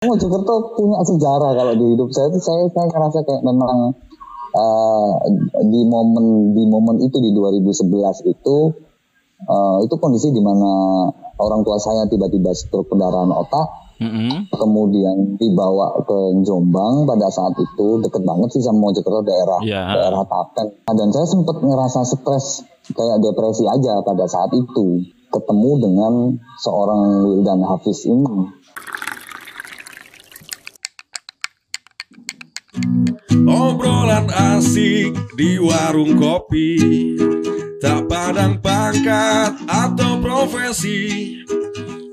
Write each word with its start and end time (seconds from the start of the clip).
Mojokerto 0.00 0.80
punya 0.80 1.04
sejarah 1.04 1.52
kalau 1.52 1.76
di 1.76 1.92
hidup 1.92 2.08
saya 2.08 2.32
itu 2.32 2.40
saya 2.40 2.64
saya 2.72 2.88
ngerasa 2.88 3.20
kayak 3.20 3.44
memang 3.44 3.92
uh, 4.56 5.12
di 5.60 5.84
momen 5.84 6.56
di 6.56 6.64
momen 6.64 7.04
itu 7.04 7.20
di 7.20 7.36
2011 7.36 8.32
itu 8.32 8.56
uh, 9.44 9.76
itu 9.84 9.94
kondisi 10.00 10.32
di 10.32 10.40
mana 10.40 10.72
orang 11.36 11.60
tua 11.68 11.76
saya 11.76 12.08
tiba-tiba 12.08 12.48
stroke 12.56 12.88
pendarahan 12.88 13.28
otak 13.28 13.80
Mm-hmm. 14.00 14.48
Kemudian 14.48 15.36
dibawa 15.36 15.92
ke 16.08 16.40
Jombang 16.40 17.04
pada 17.04 17.28
saat 17.28 17.52
itu 17.60 18.00
deket 18.00 18.24
banget 18.24 18.48
sih 18.56 18.64
sama 18.64 18.88
Mojokerto 18.88 19.20
daerah 19.28 19.60
yeah. 19.60 19.92
daerah 19.92 20.24
Tapen. 20.24 20.72
Dan 20.88 21.12
saya 21.12 21.28
sempat 21.28 21.60
ngerasa 21.60 22.08
stres 22.08 22.64
kayak 22.96 23.20
depresi 23.20 23.68
aja 23.68 24.00
pada 24.00 24.24
saat 24.24 24.56
itu 24.56 25.04
ketemu 25.28 25.70
dengan 25.84 26.12
seorang 26.64 27.28
Wildan 27.28 27.60
Hafiz 27.60 28.08
ini. 28.08 28.24
Obrolan 33.50 34.30
asik 34.30 35.10
di 35.34 35.58
warung 35.58 36.14
kopi. 36.14 36.78
Tak 37.82 38.06
padang 38.06 38.62
pangkat 38.62 39.58
atau 39.66 40.22
profesi. 40.22 41.34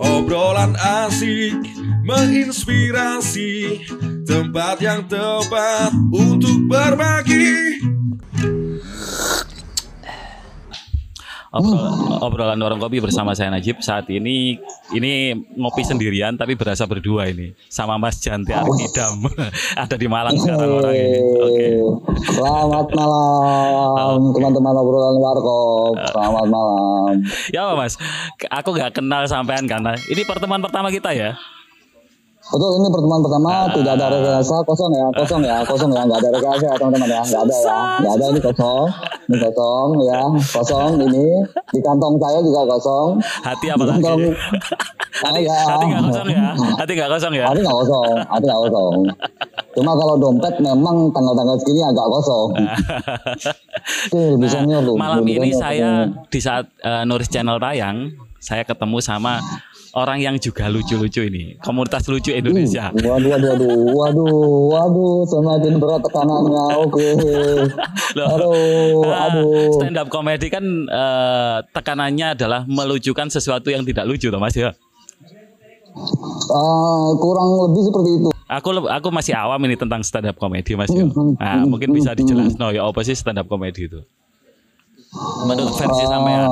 Obrolan 0.02 0.74
asik 0.78 1.62
menginspirasi 2.06 3.82
Tempat 4.28 4.84
yang 4.84 5.08
tepat 5.08 5.96
untuk 6.12 6.68
berbagi 6.68 7.77
obrolan, 11.58 11.94
obrolan 12.22 12.60
warung 12.62 12.82
kopi 12.82 13.02
bersama 13.02 13.34
saya 13.34 13.50
Najib 13.50 13.82
saat 13.82 14.06
ini 14.14 14.58
ini 14.94 15.34
ngopi 15.58 15.82
sendirian 15.84 16.38
tapi 16.38 16.54
berasa 16.54 16.86
berdua 16.86 17.28
ini 17.28 17.58
sama 17.68 17.98
Mas 17.98 18.22
Janti 18.22 18.54
Arkidam 18.54 19.26
ada 19.84 19.96
di 19.98 20.08
Malang 20.08 20.38
sekarang 20.38 20.72
orang 20.78 20.96
ini. 20.96 21.20
Oke. 21.20 21.50
Okay. 21.50 21.74
Selamat 22.38 22.88
malam 22.94 24.20
teman-teman 24.32 24.74
obrolan 24.78 25.18
warkop. 25.18 25.94
Selamat 26.14 26.46
malam. 26.48 27.16
Ya 27.52 27.74
Mas, 27.74 27.98
aku 28.48 28.70
nggak 28.78 29.02
kenal 29.02 29.26
sampean 29.26 29.66
karena 29.66 29.98
ini 30.08 30.22
pertemuan 30.24 30.62
pertama 30.62 30.94
kita 30.94 31.12
ya. 31.12 31.36
Betul 32.48 32.72
ini 32.80 32.88
pertemuan 32.88 33.20
pertama 33.20 33.50
uh, 33.52 33.66
tidak 33.76 33.94
ada 34.00 34.06
rekayasa 34.08 34.56
kosong 34.64 34.92
ya 34.96 35.08
kosong 35.20 35.42
ya 35.44 35.58
kosong 35.68 35.92
ya 35.92 36.02
nggak 36.08 36.20
ada 36.24 36.30
rekayasa 36.32 36.64
ya 36.64 36.76
teman-teman 36.80 37.10
ya 37.12 37.22
nggak 37.28 37.42
ada 37.44 37.56
ya 37.60 37.80
nggak 38.00 38.14
ada 38.16 38.26
ini 38.32 38.40
kosong 38.40 38.88
ini 39.28 39.38
kosong 39.44 39.90
ya 40.08 40.20
kosong 40.56 40.92
ini 41.04 41.28
di 41.76 41.80
kantong 41.84 42.16
saya 42.16 42.40
juga 42.40 42.62
kosong. 42.72 43.08
Hati 43.44 43.66
apa 43.68 43.84
lagi? 43.84 44.00
kantong, 44.00 44.22
hati, 45.12 45.42
ya. 45.44 45.60
hati 45.68 45.86
nggak 45.92 46.04
kosong 46.08 46.28
ya? 46.32 46.46
Hati 46.56 46.92
nggak 46.96 47.12
kosong 47.12 47.34
ya? 47.36 47.46
Hati 47.52 47.60
nggak 47.60 47.78
kosong 47.84 48.16
hati 48.24 48.46
nggak 48.48 48.62
kosong. 48.64 48.94
Cuma 49.76 49.92
kalau 49.94 50.16
dompet 50.18 50.54
memang 50.64 50.98
tanggal-tanggal 51.12 51.56
segini 51.62 51.82
agak 51.84 52.08
kosong. 52.08 52.50
Tuh, 54.12 54.40
bisa 54.40 54.64
nah, 54.64 54.82
malam 54.96 55.24
ini 55.28 55.52
saya 55.52 56.08
di 56.32 56.40
saat 56.40 56.66
uh, 56.82 57.04
Nuris 57.04 57.28
Channel 57.28 57.60
tayang 57.60 58.16
saya 58.40 58.64
ketemu 58.64 58.98
sama 59.04 59.44
orang 59.94 60.20
yang 60.20 60.36
juga 60.42 60.68
lucu-lucu 60.68 61.24
ini. 61.28 61.56
Komunitas 61.62 62.08
lucu 62.10 62.34
Indonesia. 62.34 62.92
Uh, 62.92 63.08
waduh, 63.08 63.30
waduh, 63.36 63.52
waduh, 63.54 63.78
waduh, 63.94 64.36
waduh, 64.74 65.16
semakin 65.30 65.74
berat 65.80 66.02
tekanannya. 66.04 66.64
Oke. 66.84 67.08
Okay. 68.18 68.26
aduh, 68.26 69.14
aduh. 69.14 69.78
Stand 69.78 70.00
up 70.02 70.10
comedy 70.10 70.50
kan 70.50 70.66
uh, 70.90 71.62
tekanannya 71.70 72.34
adalah 72.34 72.66
melucukan 72.66 73.30
sesuatu 73.30 73.70
yang 73.70 73.86
tidak 73.86 74.10
lucu, 74.10 74.34
Mas 74.34 74.58
ya. 74.58 74.74
Uh, 76.48 77.10
kurang 77.18 77.50
lebih 77.68 77.82
seperti 77.90 78.10
itu. 78.22 78.30
Aku 78.48 78.70
aku 78.86 79.08
masih 79.14 79.34
awam 79.38 79.60
ini 79.70 79.76
tentang 79.78 80.02
stand 80.02 80.30
up 80.30 80.38
comedy 80.40 80.74
Mas 80.74 80.90
ya. 80.90 81.06
Nah, 81.10 81.62
mungkin 81.68 81.94
bisa 81.94 82.18
dijelaskan 82.18 82.58
no, 82.58 82.74
ya 82.74 82.86
apa 82.86 83.06
sih 83.06 83.14
stand 83.14 83.38
up 83.38 83.46
comedy 83.46 83.86
itu? 83.86 84.02
Menurut 85.46 85.74
versi 85.78 86.04
uh, 86.06 86.10
sampean. 86.10 86.50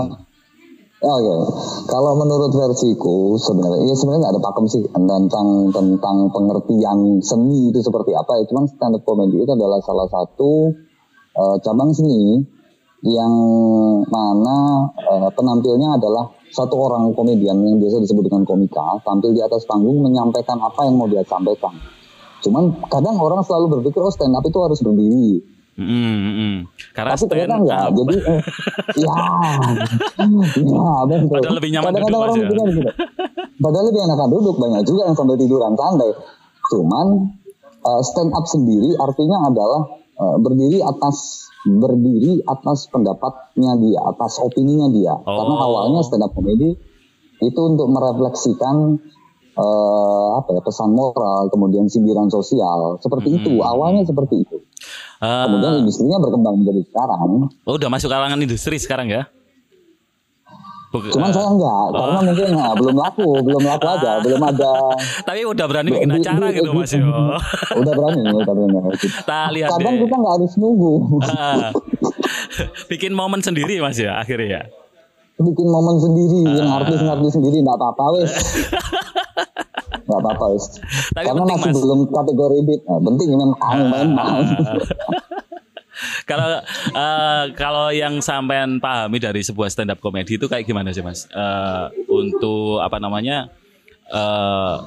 Oh 1.06 1.20
ya, 1.22 1.38
kalau 1.86 2.18
menurut 2.18 2.50
versiku 2.50 3.38
sebenarnya, 3.38 3.86
ya 3.86 3.94
sebenarnya 3.94 4.22
nggak 4.26 4.34
ada 4.34 4.42
pakem 4.42 4.66
sih 4.66 4.82
tentang 4.90 5.70
tentang 5.70 6.18
pengertian 6.34 7.22
seni 7.22 7.70
itu 7.70 7.78
seperti 7.86 8.18
apa. 8.18 8.42
Ya, 8.42 8.50
cuman 8.50 8.66
stand 8.66 8.98
up 8.98 9.06
comedy 9.06 9.38
itu 9.38 9.54
adalah 9.54 9.78
salah 9.86 10.10
satu 10.10 10.74
uh, 11.38 11.62
cabang 11.62 11.94
seni 11.94 12.42
yang 13.06 13.34
mana 14.10 14.90
uh, 14.98 15.30
penampilnya 15.30 16.02
adalah 16.02 16.26
satu 16.50 16.74
orang 16.74 17.14
komedian 17.14 17.62
yang 17.62 17.78
biasa 17.78 18.02
disebut 18.02 18.26
dengan 18.26 18.42
komika 18.42 18.98
tampil 19.06 19.30
di 19.30 19.46
atas 19.46 19.62
panggung 19.70 20.02
menyampaikan 20.02 20.58
apa 20.58 20.90
yang 20.90 20.98
mau 20.98 21.06
dia 21.06 21.22
sampaikan. 21.22 21.78
Cuman 22.42 22.82
kadang 22.90 23.22
orang 23.22 23.46
selalu 23.46 23.78
berpikir 23.78 24.02
oh 24.02 24.10
stand 24.10 24.34
up 24.34 24.42
itu 24.42 24.58
harus 24.58 24.82
berdiri 24.82 25.55
Mm, 25.76 25.92
-hmm. 25.92 26.54
Karena 26.96 27.20
Tapi 27.20 27.28
ternyata 27.28 27.56
enggak. 27.60 27.88
Jadi 27.92 28.16
eh, 28.16 28.42
ya, 29.04 29.16
ya 30.56 30.88
betul. 31.04 31.28
Padahal 31.28 31.56
lebih 31.60 31.72
nyaman 31.76 31.92
Kadang-kadang 31.92 32.22
orang 32.24 32.36
ya. 32.36 32.48
gitu. 32.48 32.54
Padahal 33.60 33.86
lebih 33.92 34.02
enakan 34.08 34.30
duduk 34.32 34.56
banyak 34.56 34.82
juga 34.88 35.02
yang 35.12 35.16
sambil 35.20 35.36
tiduran 35.36 35.74
santai. 35.76 36.12
Cuman 36.72 37.08
uh, 37.84 38.02
stand 38.08 38.32
up 38.32 38.46
sendiri 38.48 38.96
artinya 39.04 39.38
adalah 39.52 39.82
uh, 40.16 40.38
berdiri 40.40 40.80
atas 40.80 41.48
berdiri 41.66 42.46
atas 42.46 42.88
pendapatnya 42.88 43.76
dia, 43.82 44.00
atas 44.06 44.40
opininya 44.40 44.88
dia. 44.96 45.12
Oh. 45.12 45.28
Karena 45.28 45.56
awalnya 45.60 46.02
stand 46.08 46.24
up 46.24 46.32
comedy 46.32 46.78
itu 47.44 47.62
untuk 47.68 47.92
merefleksikan 47.92 48.96
uh, 49.60 50.30
apa 50.40 50.50
ya 50.56 50.62
pesan 50.64 50.96
moral, 50.96 51.52
kemudian 51.52 51.92
sindiran 51.92 52.32
sosial, 52.32 53.02
seperti 53.02 53.34
hmm. 53.34 53.38
itu. 53.44 53.54
Awalnya 53.60 54.08
seperti 54.08 54.46
itu. 54.46 54.55
Uh, 55.24 55.48
Kemudian 55.48 55.74
industrinya 55.84 56.18
berkembang 56.20 56.56
menjadi 56.60 56.82
sekarang. 56.92 57.30
Oh, 57.64 57.74
udah 57.80 57.90
masuk 57.92 58.10
kalangan 58.12 58.40
industri 58.40 58.76
sekarang 58.76 59.08
ya? 59.08 59.24
Buk 60.96 61.12
Cuman 61.12 61.28
saya 61.28 61.52
enggak, 61.52 61.86
oh. 61.92 62.00
karena 62.00 62.20
mungkin 62.24 62.48
nah, 62.56 62.72
belum 62.72 62.96
laku, 62.96 63.30
belum 63.44 63.64
laku 63.68 63.86
aja, 64.00 64.12
belum 64.24 64.40
ada. 64.40 64.96
Tapi 65.28 65.44
udah 65.44 65.66
berani 65.68 65.90
bikin 65.92 66.08
acara 66.08 66.48
gitu 66.56 66.72
Mas 66.72 66.96
Yo. 66.96 67.04
udah 67.84 67.94
berani, 68.00 68.22
udah 68.32 68.54
berani. 68.56 68.96
Kita 68.96 69.40
lihat 69.52 69.76
Kadang 69.76 69.96
deh. 70.00 70.02
kita 70.08 70.16
nggak 70.16 70.34
harus 70.40 70.54
nunggu. 70.56 70.94
Uh, 71.20 71.70
bikin 72.92 73.12
momen 73.12 73.44
sendiri 73.44 73.84
Mas 73.84 74.00
ya 74.00 74.16
akhirnya 74.24 74.48
ya. 74.48 74.62
Bikin 75.36 75.68
momen 75.68 76.00
sendiri, 76.00 76.40
uh, 76.48 76.64
yang 76.64 76.72
artis-artis 76.80 77.32
sendiri 77.36 77.60
enggak 77.60 77.76
apa-apa 77.76 78.04
wes. 78.16 78.32
Nggak 80.06 80.20
apa-apa 80.22 80.46
wis. 80.54 80.66
Karena 81.14 81.42
penting, 81.44 81.58
masih 81.58 81.72
mas. 81.74 81.82
belum 81.82 82.00
kategori 82.14 82.58
beat. 82.66 82.82
Nah, 82.86 83.00
penting 83.02 83.28
ini 83.34 83.46
main 83.90 84.10
main. 84.14 84.46
kalau 86.30 86.60
uh, 86.94 87.44
kalau 87.56 87.88
yang 87.90 88.20
sampean 88.20 88.78
pahami 88.78 89.18
dari 89.18 89.42
sebuah 89.42 89.72
stand 89.72 89.94
up 89.94 90.00
komedi 90.04 90.38
itu 90.38 90.46
kayak 90.46 90.68
gimana 90.68 90.94
sih 90.94 91.02
mas? 91.02 91.26
Uh, 91.34 91.90
untuk 92.10 92.84
apa 92.84 93.02
namanya? 93.02 93.50
Uh, 94.12 94.86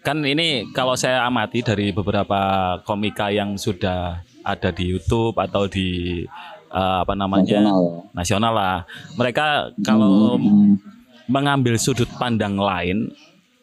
kan 0.00 0.22
ini 0.22 0.70
kalau 0.70 0.94
saya 0.94 1.26
amati 1.26 1.60
dari 1.66 1.90
beberapa 1.90 2.40
komika 2.86 3.28
yang 3.28 3.58
sudah 3.58 4.22
ada 4.46 4.70
di 4.70 4.94
YouTube 4.94 5.34
atau 5.34 5.66
di 5.66 6.22
uh, 6.70 7.02
apa 7.02 7.18
namanya 7.18 7.58
nasional, 7.60 7.82
nasional 8.14 8.52
lah. 8.54 8.78
Mereka 9.18 9.76
kalau 9.82 10.38
hmm. 10.38 10.78
mengambil 11.26 11.74
sudut 11.74 12.06
pandang 12.16 12.54
lain 12.54 13.10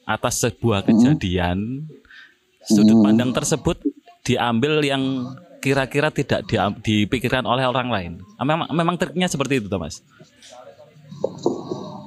atas 0.03 0.43
sebuah 0.43 0.83
kejadian 0.83 1.87
hmm. 1.87 2.67
sudut 2.67 2.99
pandang 3.03 3.31
tersebut 3.31 3.79
diambil 4.23 4.79
yang 4.83 5.35
kira-kira 5.63 6.11
tidak 6.11 6.43
di, 6.47 6.59
dipikirkan 6.83 7.47
oleh 7.47 7.63
orang 7.63 7.87
lain. 7.87 8.11
Memang 8.35 8.67
memang 8.75 8.95
triknya 8.99 9.31
seperti 9.31 9.63
itu, 9.63 9.67
Thomas. 9.71 10.03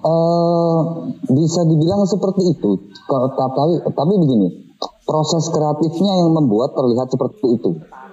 Uh, 0.05 1.09
bisa 1.25 1.65
dibilang 1.65 2.05
seperti 2.05 2.53
itu. 2.53 2.71
Tapi 3.09 3.81
tapi 3.81 4.13
begini, 4.21 4.77
proses 5.09 5.49
kreatifnya 5.49 6.13
yang 6.21 6.37
membuat 6.37 6.77
terlihat 6.77 7.09
seperti 7.09 7.47
itu. 7.57 7.71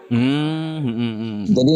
Hmm, 0.07 0.79
hmm, 0.79 0.95
hmm. 0.95 1.13
hmm. 1.19 1.39
Jadi 1.51 1.75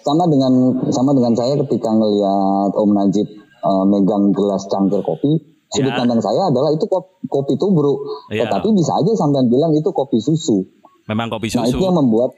sama 0.00 0.24
dengan 0.26 0.52
sama 0.88 1.12
dengan 1.12 1.36
saya 1.36 1.60
ketika 1.68 1.92
ngelihat 1.92 2.72
Om 2.74 2.90
Najib 2.96 3.28
uh, 3.60 3.84
megang 3.84 4.32
gelas 4.32 4.64
cangkir 4.72 5.04
kopi, 5.04 5.51
sudut 5.72 5.92
ya. 5.92 5.98
pandang 5.98 6.20
saya 6.20 6.52
adalah 6.52 6.70
itu 6.70 6.84
kopi, 6.84 7.10
kopi 7.26 7.54
tubruk. 7.56 8.28
Ya. 8.28 8.44
Tetapi 8.46 8.68
bisa 8.76 8.92
aja 8.96 9.10
sampean 9.16 9.48
bilang 9.48 9.72
itu 9.72 9.88
kopi 9.90 10.20
susu. 10.20 10.64
Memang 11.08 11.32
kopi 11.32 11.48
susu. 11.48 11.64
Nah 11.64 11.68
itu 11.68 11.82
yang 11.82 11.96
membuat 11.96 12.32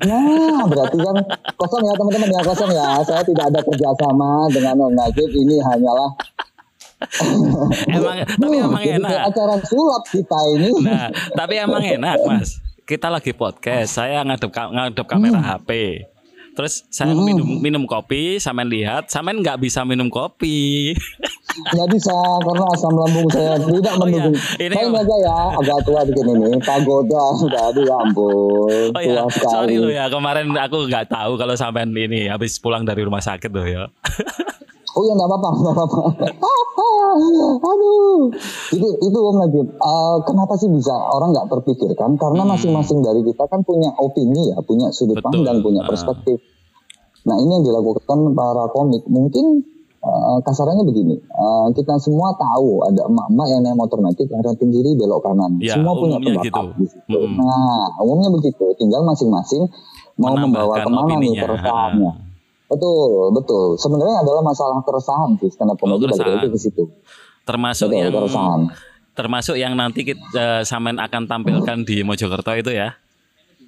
Nah, 0.00 0.64
berarti 0.64 0.96
kan 0.96 1.12
kosong 1.60 1.84
ya 1.84 1.92
teman-teman 1.92 2.32
ya 2.32 2.40
kosong 2.40 2.72
ya. 2.72 3.04
Saya 3.04 3.20
tidak 3.20 3.52
ada 3.52 3.60
kerjasama 3.60 4.48
dengan 4.48 4.88
Om 4.88 4.96
Najib. 4.96 5.28
Ini 5.28 5.60
hanyalah 5.60 6.10
emang 7.96 8.16
tapi 8.24 8.56
emang 8.60 8.84
enak. 8.84 9.32
Acara 9.32 9.56
sulap 9.64 10.04
kita 10.08 10.38
ini. 10.56 10.70
Nah, 10.84 11.08
tapi 11.32 11.56
emang 11.56 11.80
enak 11.80 12.16
mas. 12.28 12.60
Kita 12.84 13.08
lagi 13.08 13.32
podcast. 13.32 13.96
Saya 13.96 14.20
ngadep 14.24 14.50
ngadep 14.52 15.06
kamera 15.08 15.40
hmm. 15.40 15.48
HP. 15.48 15.70
Terus 16.56 16.84
saya 16.92 17.14
hmm. 17.16 17.24
minum 17.24 17.48
minum 17.62 17.82
kopi, 17.88 18.36
sampean 18.36 18.68
lihat, 18.68 19.08
sampean 19.08 19.40
nggak 19.40 19.62
bisa 19.62 19.86
minum 19.86 20.12
kopi. 20.12 20.92
nggak 21.62 21.88
bisa 21.90 22.14
karena 22.40 22.64
asam 22.70 22.92
lambung 22.92 23.28
saya 23.28 23.52
tidak 23.56 23.70
Oh, 23.92 24.06
iya. 24.06 24.22
mendukung. 24.22 24.34
Ini- 24.56 24.74
Saya 24.74 24.88
aja 24.96 25.16
ya 25.18 25.36
agak 25.54 25.78
tua 25.82 26.00
dikit 26.02 26.26
ini. 26.26 26.48
Pagoda 26.58 27.24
aduh 27.62 27.82
ya 27.82 27.96
ampun. 27.98 28.88
Oh 28.90 29.00
ya, 29.00 29.12
tua 29.18 29.28
sekali. 29.28 29.52
sorry 29.52 29.74
lo 29.76 29.88
ya 29.88 30.04
kemarin 30.06 30.46
aku 30.50 30.86
nggak 30.86 31.06
tahu 31.06 31.32
kalau 31.34 31.54
sampean 31.54 31.90
ini 31.90 32.26
habis 32.26 32.56
pulang 32.56 32.82
dari 32.82 33.00
rumah 33.00 33.20
sakit 33.20 33.48
loh 33.48 33.64
ya. 33.64 33.84
Oh 34.90 35.06
ya 35.06 35.14
nggak 35.14 35.22
apa-apa, 35.24 35.48
nggak 35.54 35.74
apa-apa. 35.78 36.00
Aduh, 37.62 38.26
itu 38.70 38.88
itu 39.00 39.18
Om 39.20 39.36
Najib. 39.38 39.66
Eh, 39.70 40.16
kenapa 40.24 40.54
sih 40.56 40.66
bisa 40.66 40.90
orang 40.90 41.30
nggak 41.30 41.46
terpikirkan? 41.48 42.16
Karena 42.16 42.42
masing-masing 42.44 42.98
dari 42.98 43.22
kita 43.22 43.46
kan 43.46 43.62
punya 43.62 43.94
opini 43.94 44.50
ya, 44.50 44.58
punya 44.60 44.90
sudut 44.90 45.14
Hmm. 45.14 45.22
Betul. 45.22 45.46
pandang, 45.46 45.58
punya 45.62 45.82
Ah. 45.82 45.88
perspektif. 45.88 46.42
Nah 47.22 47.36
ini 47.36 47.50
yang 47.52 47.64
dilakukan 47.64 48.02
para 48.32 48.64
komik. 48.68 49.06
Mungkin 49.06 49.62
eh, 50.00 50.38
kasarannya 50.40 50.82
begini, 50.82 51.16
eh, 51.16 51.66
kita 51.72 51.96
semua 51.96 52.32
tahu 52.32 52.82
ada 52.82 53.04
emak-emak 53.04 53.46
yang 53.48 53.60
naik 53.62 53.76
motor 53.76 53.98
metik 53.98 54.28
rating 54.28 54.70
kiri 54.70 54.92
belok 54.94 55.20
kanan. 55.20 55.56
Ya, 55.58 55.76
semua 55.76 55.92
punya 55.94 56.16
pendapat 56.16 56.44
gitu. 56.46 56.62
di 56.74 56.86
situ. 56.86 57.18
Nah 57.36 57.84
umumnya 57.98 58.28
begitu. 58.30 58.64
Tinggal 58.74 59.02
masing-masing 59.02 59.68
mau 60.16 60.32
membawa 60.32 60.80
ke 60.80 60.88
mana 60.88 61.14
nih 61.16 61.32
keresahannya. 61.34 62.12
Betul, 62.70 63.34
betul. 63.34 63.74
Sebenarnya 63.74 64.22
adalah 64.22 64.46
masalah 64.46 64.78
keresahan 64.80 65.34
sih 65.36 65.50
stand 65.50 65.68
up 65.68 65.76
comedy 65.76 66.06
balik 66.06 66.22
Oh, 66.22 66.34
lagi 66.38 66.48
ke 66.48 66.60
situ. 66.60 66.86
Termasuk 67.42 67.90
Betul, 67.90 67.98
yang 67.98 68.14
keresahan. 68.14 68.60
termasuk 69.10 69.56
yang 69.58 69.74
nanti 69.74 70.06
kita 70.06 70.62
sampean 70.62 70.96
akan 70.96 71.26
tampilkan 71.26 71.82
di 71.82 72.06
Mojokerto 72.06 72.54
itu 72.54 72.70
ya. 72.70 72.94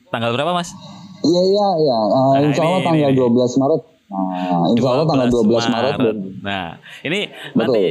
Tanggal 0.07 0.31
berapa, 0.31 0.55
Mas? 0.55 0.71
Iya, 1.19 1.43
iya, 1.43 1.69
iya. 1.79 1.99
Eh, 1.99 2.15
Nah, 2.15 2.47
insya 2.47 2.63
Allah 2.63 2.79
ini- 2.79 2.87
tanggal 2.87 3.11
ini. 3.11 3.19
12 3.19 3.53
Maret. 3.59 3.83
Nah, 4.13 4.69
insya 4.69 4.89
Allah 4.91 5.07
tanggal 5.07 5.29
12 5.31 5.73
Maret. 5.73 5.97
Nah, 6.41 6.67
ini 7.01 7.21
Betul. 7.51 7.57
nanti 7.57 7.85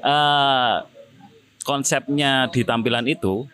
eh, 0.00 0.74
konsepnya 1.60 2.32
di 2.48 2.62
tampilan 2.62 3.04
itu 3.04 3.44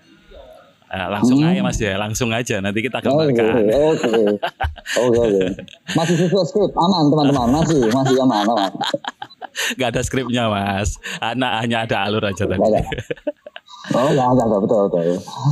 eh, 0.87 1.09
langsung 1.09 1.43
aja 1.43 1.61
Mas 1.61 1.77
ya, 1.77 1.97
langsung 1.97 2.31
aja 2.31 2.61
nanti 2.61 2.79
kita 2.81 3.01
Hmm. 3.01 3.19
Oke, 3.19 3.33
gambarkan. 3.33 3.65
oke. 3.91 4.13
Oke, 4.95 5.19
oke. 5.19 5.43
Masih 5.93 6.15
sesuai 6.17 6.45
skrip, 6.45 6.71
aman 6.73 7.09
teman-teman. 7.09 7.49
Masih, 7.53 7.81
masih 7.89 8.17
aman, 8.21 8.45
aman. 8.47 8.71
Gak 9.75 9.89
ada 9.91 10.01
skripnya 10.01 10.47
Mas, 10.47 10.95
anak 11.19 11.51
hanya 11.61 11.85
ada 11.85 12.07
alur 12.07 12.23
aja 12.23 12.47
tadi. 12.47 12.61
Oh, 13.93 14.07
enggak, 14.07 14.25
enggak, 14.25 14.47
enggak, 14.47 14.61
betul, 14.63 14.81
betul. 14.87 15.07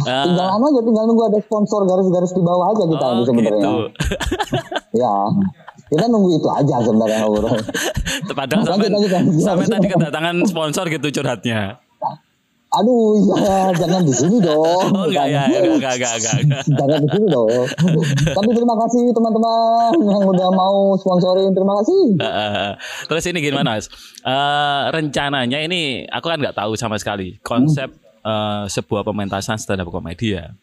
Ah. 0.06 0.22
Tinggal 0.22 0.46
anu 0.48 0.64
aja, 0.64 0.80
tinggal 0.80 1.04
nunggu 1.04 1.24
ada 1.26 1.38
sponsor 1.42 1.82
garis-garis 1.82 2.30
di 2.30 2.38
bawah 2.40 2.70
aja 2.70 2.84
kita 2.86 3.06
Oh, 3.10 3.26
sebenarnya. 3.26 3.58
gitu. 3.58 3.74
Ya. 4.94 5.14
Kita 5.90 6.06
nunggu 6.06 6.38
itu 6.38 6.48
aja 6.48 6.74
sebenarnya 6.86 7.18
ngobrol. 7.26 7.58
Padahal 8.38 8.62
sampai 8.62 8.88
lanjut, 8.88 9.10
lanjut. 9.10 9.42
sampai 9.42 9.66
tadi 9.66 9.86
kedatangan 9.90 10.36
sponsor 10.46 10.86
gitu 10.86 11.06
curhatnya. 11.18 11.82
Aduh, 12.70 13.18
iya, 13.34 13.74
jangan 13.74 14.06
di 14.06 14.14
sini 14.14 14.38
dong. 14.38 14.62
Oh 14.94 15.10
enggak 15.10 15.26
ya, 15.26 15.42
enggak 15.50 15.74
enggak 15.74 15.94
enggak 15.98 16.12
enggak. 16.22 16.36
enggak. 16.46 16.62
Jangan 16.78 16.98
di 17.02 17.08
sini 17.10 17.26
dong. 17.26 17.50
Tapi 18.30 18.50
terima 18.54 18.74
kasih 18.78 19.02
teman-teman 19.10 19.90
yang 20.06 20.22
udah 20.22 20.48
mau 20.54 20.94
sponsorin. 20.94 21.50
Terima 21.50 21.74
kasih. 21.82 22.02
Eh. 22.22 22.72
Terus 23.10 23.24
ini 23.26 23.38
gimana 23.42 23.74
Mas? 23.74 23.90
Eh, 24.22 24.82
rencananya 24.94 25.58
ini 25.58 26.06
aku 26.06 26.30
kan 26.30 26.38
nggak 26.38 26.54
tahu 26.54 26.78
sama 26.78 26.94
sekali 27.02 27.42
konsep 27.42 27.90
eh, 28.22 28.64
sebuah 28.70 29.02
pementasan 29.02 29.58
stand 29.58 29.82
up 29.82 29.90
komedi 29.90 30.38
ya. 30.38 30.54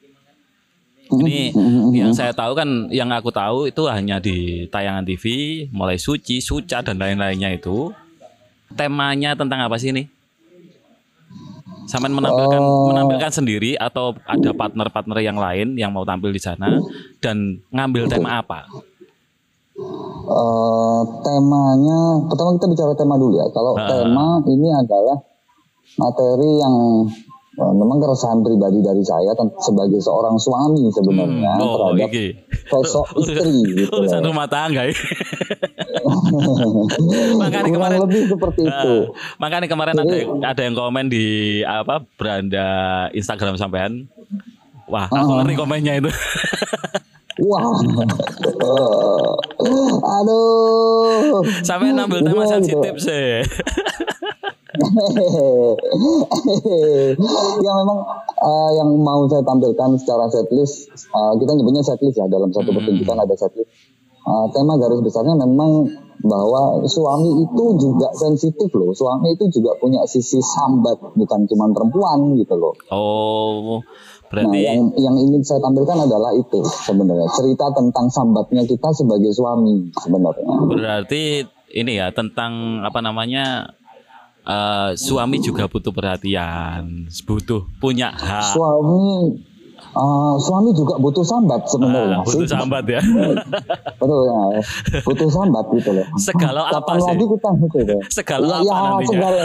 Ini 1.08 1.56
yang 1.94 2.12
saya 2.12 2.32
tahu 2.32 2.52
kan, 2.52 2.92
yang 2.92 3.08
aku 3.10 3.32
tahu 3.32 3.68
itu 3.68 3.88
hanya 3.88 4.20
di 4.20 4.68
tayangan 4.68 5.04
TV, 5.04 5.24
mulai 5.72 5.96
suci, 5.96 6.40
suca 6.40 6.84
dan 6.84 7.00
lain-lainnya 7.00 7.52
itu. 7.52 7.92
Temanya 8.76 9.32
tentang 9.34 9.64
apa 9.64 9.80
sih 9.80 9.96
ini? 9.96 10.04
Sampai 11.88 12.12
menampilkan 12.12 12.60
Oh. 12.60 12.92
menampilkan 12.92 13.32
sendiri 13.32 13.80
atau 13.80 14.12
ada 14.28 14.52
partner-partner 14.52 15.24
yang 15.24 15.40
lain 15.40 15.80
yang 15.80 15.96
mau 15.96 16.04
tampil 16.04 16.36
di 16.36 16.42
sana 16.42 16.68
dan 17.24 17.64
ngambil 17.72 18.12
tema 18.12 18.44
apa? 18.44 18.68
Eh, 20.28 21.02
temanya, 21.24 22.00
pertama 22.28 22.60
kita 22.60 22.68
bicara 22.68 22.92
tema 22.92 23.16
dulu 23.16 23.40
ya. 23.40 23.48
Kalau 23.56 23.72
Ah. 23.80 23.88
tema 23.88 24.26
ini 24.44 24.68
adalah 24.68 25.18
materi 25.96 26.52
yang 26.60 26.76
memang 27.58 27.98
keresahan 27.98 28.40
pribadi 28.40 28.80
dari 28.80 29.02
saya 29.02 29.34
kan 29.34 29.50
sebagai 29.58 29.98
seorang 29.98 30.38
suami 30.38 30.90
sebenarnya 30.90 31.58
Oh, 31.58 31.90
terhadap 31.90 32.10
iki. 32.10 32.28
sosok 32.68 33.08
istri 33.24 33.54
gitu 33.76 33.90
Urusan 33.92 34.22
rumah 34.24 34.46
tangga 34.46 34.86
ya. 34.86 34.94
Makanya 37.38 37.70
kemarin 37.70 38.00
lebih 38.00 38.22
seperti 38.30 38.62
itu. 38.64 38.94
Ah, 38.94 39.10
makanya 39.38 39.68
kemarin 39.68 39.96
ada 39.96 40.14
yang, 40.14 40.30
ada 40.40 40.62
yang 40.62 40.76
komen 40.76 41.06
di 41.08 41.26
apa 41.62 42.06
beranda 42.16 42.68
Instagram 43.12 43.56
sampean. 43.56 44.06
Wah, 44.86 45.06
aku 45.06 45.18
Ah. 45.28 45.38
ngerti 45.42 45.56
komennya 45.56 45.94
itu. 45.98 46.12
Wah, 47.40 47.62
aduh. 50.18 51.42
Sampai 51.62 51.92
ngambil 51.92 52.20
tema 52.24 52.44
Iya, 52.44 52.52
sensitif 52.52 52.94
gitu. 52.96 53.06
sih. 53.06 53.30
yang 57.66 57.76
memang 57.82 58.00
eh, 58.38 58.72
yang 58.78 58.90
mau 59.02 59.28
saya 59.30 59.44
tampilkan 59.44 59.98
secara 60.00 60.30
setlist 60.30 60.90
eh, 60.94 61.34
kita 61.42 61.54
nyebutnya 61.58 61.84
setlist 61.84 62.18
ya 62.18 62.28
dalam 62.30 62.54
satu 62.54 62.72
pertunjukan 62.72 63.18
ada 63.18 63.36
setlist. 63.38 63.70
Eh, 64.28 64.48
tema 64.52 64.76
garis 64.76 65.00
besarnya 65.00 65.40
memang 65.40 65.88
bahwa 66.20 66.84
suami 66.84 67.48
itu 67.48 67.64
juga 67.80 68.12
sensitif 68.12 68.68
loh. 68.76 68.92
Suami 68.92 69.38
itu 69.38 69.48
juga 69.54 69.78
punya 69.80 70.04
sisi 70.04 70.44
sambat 70.44 71.16
bukan 71.16 71.48
cuma 71.48 71.72
perempuan 71.72 72.36
gitu 72.36 72.60
loh. 72.60 72.76
Oh, 72.92 73.80
nah 73.80 74.28
berarti 74.28 74.60
yang 74.68 74.92
yang 75.00 75.16
ingin 75.16 75.40
saya 75.46 75.64
tampilkan 75.64 76.10
adalah 76.10 76.36
itu 76.36 76.60
sebenarnya. 76.66 77.30
Cerita 77.32 77.72
tentang 77.72 78.12
sambatnya 78.12 78.68
kita 78.68 78.92
sebagai 78.92 79.32
suami 79.32 79.96
sebenarnya. 79.96 80.50
Berarti 80.76 81.48
ini 81.72 81.92
ya 81.96 82.12
tentang 82.12 82.84
apa 82.84 83.00
namanya 83.00 83.77
eh, 84.48 84.90
suami 84.96 85.38
juga 85.38 85.66
butuh 85.66 85.92
perhatian, 85.92 87.06
butuh 87.22 87.68
punya 87.78 88.10
hak. 88.10 88.52
suami 88.52 89.36
eh, 89.78 90.36
suami 90.40 90.70
juga 90.72 90.96
butuh 90.96 91.22
sambat 91.22 91.62
sebenarnya 91.66 92.18
Ah, 92.18 92.24
butuh 92.24 92.42
sih. 92.42 92.50
sambat 92.50 92.84
ya. 92.86 93.02
betul 94.00 94.20
ya 94.24 94.40
butuh 95.02 95.28
sambat 95.28 95.66
gitu 95.72 95.90
loh 95.92 96.06
Segala 96.18 96.60
apa 96.66 96.80
kapan 96.80 96.96
sih? 96.96 97.08
lagi 97.08 97.26
kita 97.28 97.50
gitu 97.60 97.78
deh 97.84 98.02
Segala 98.08 98.56
ya, 98.58 98.72
apa 98.72 98.78
ya, 98.78 98.90
nantinya? 98.94 99.10
segala 99.10 99.38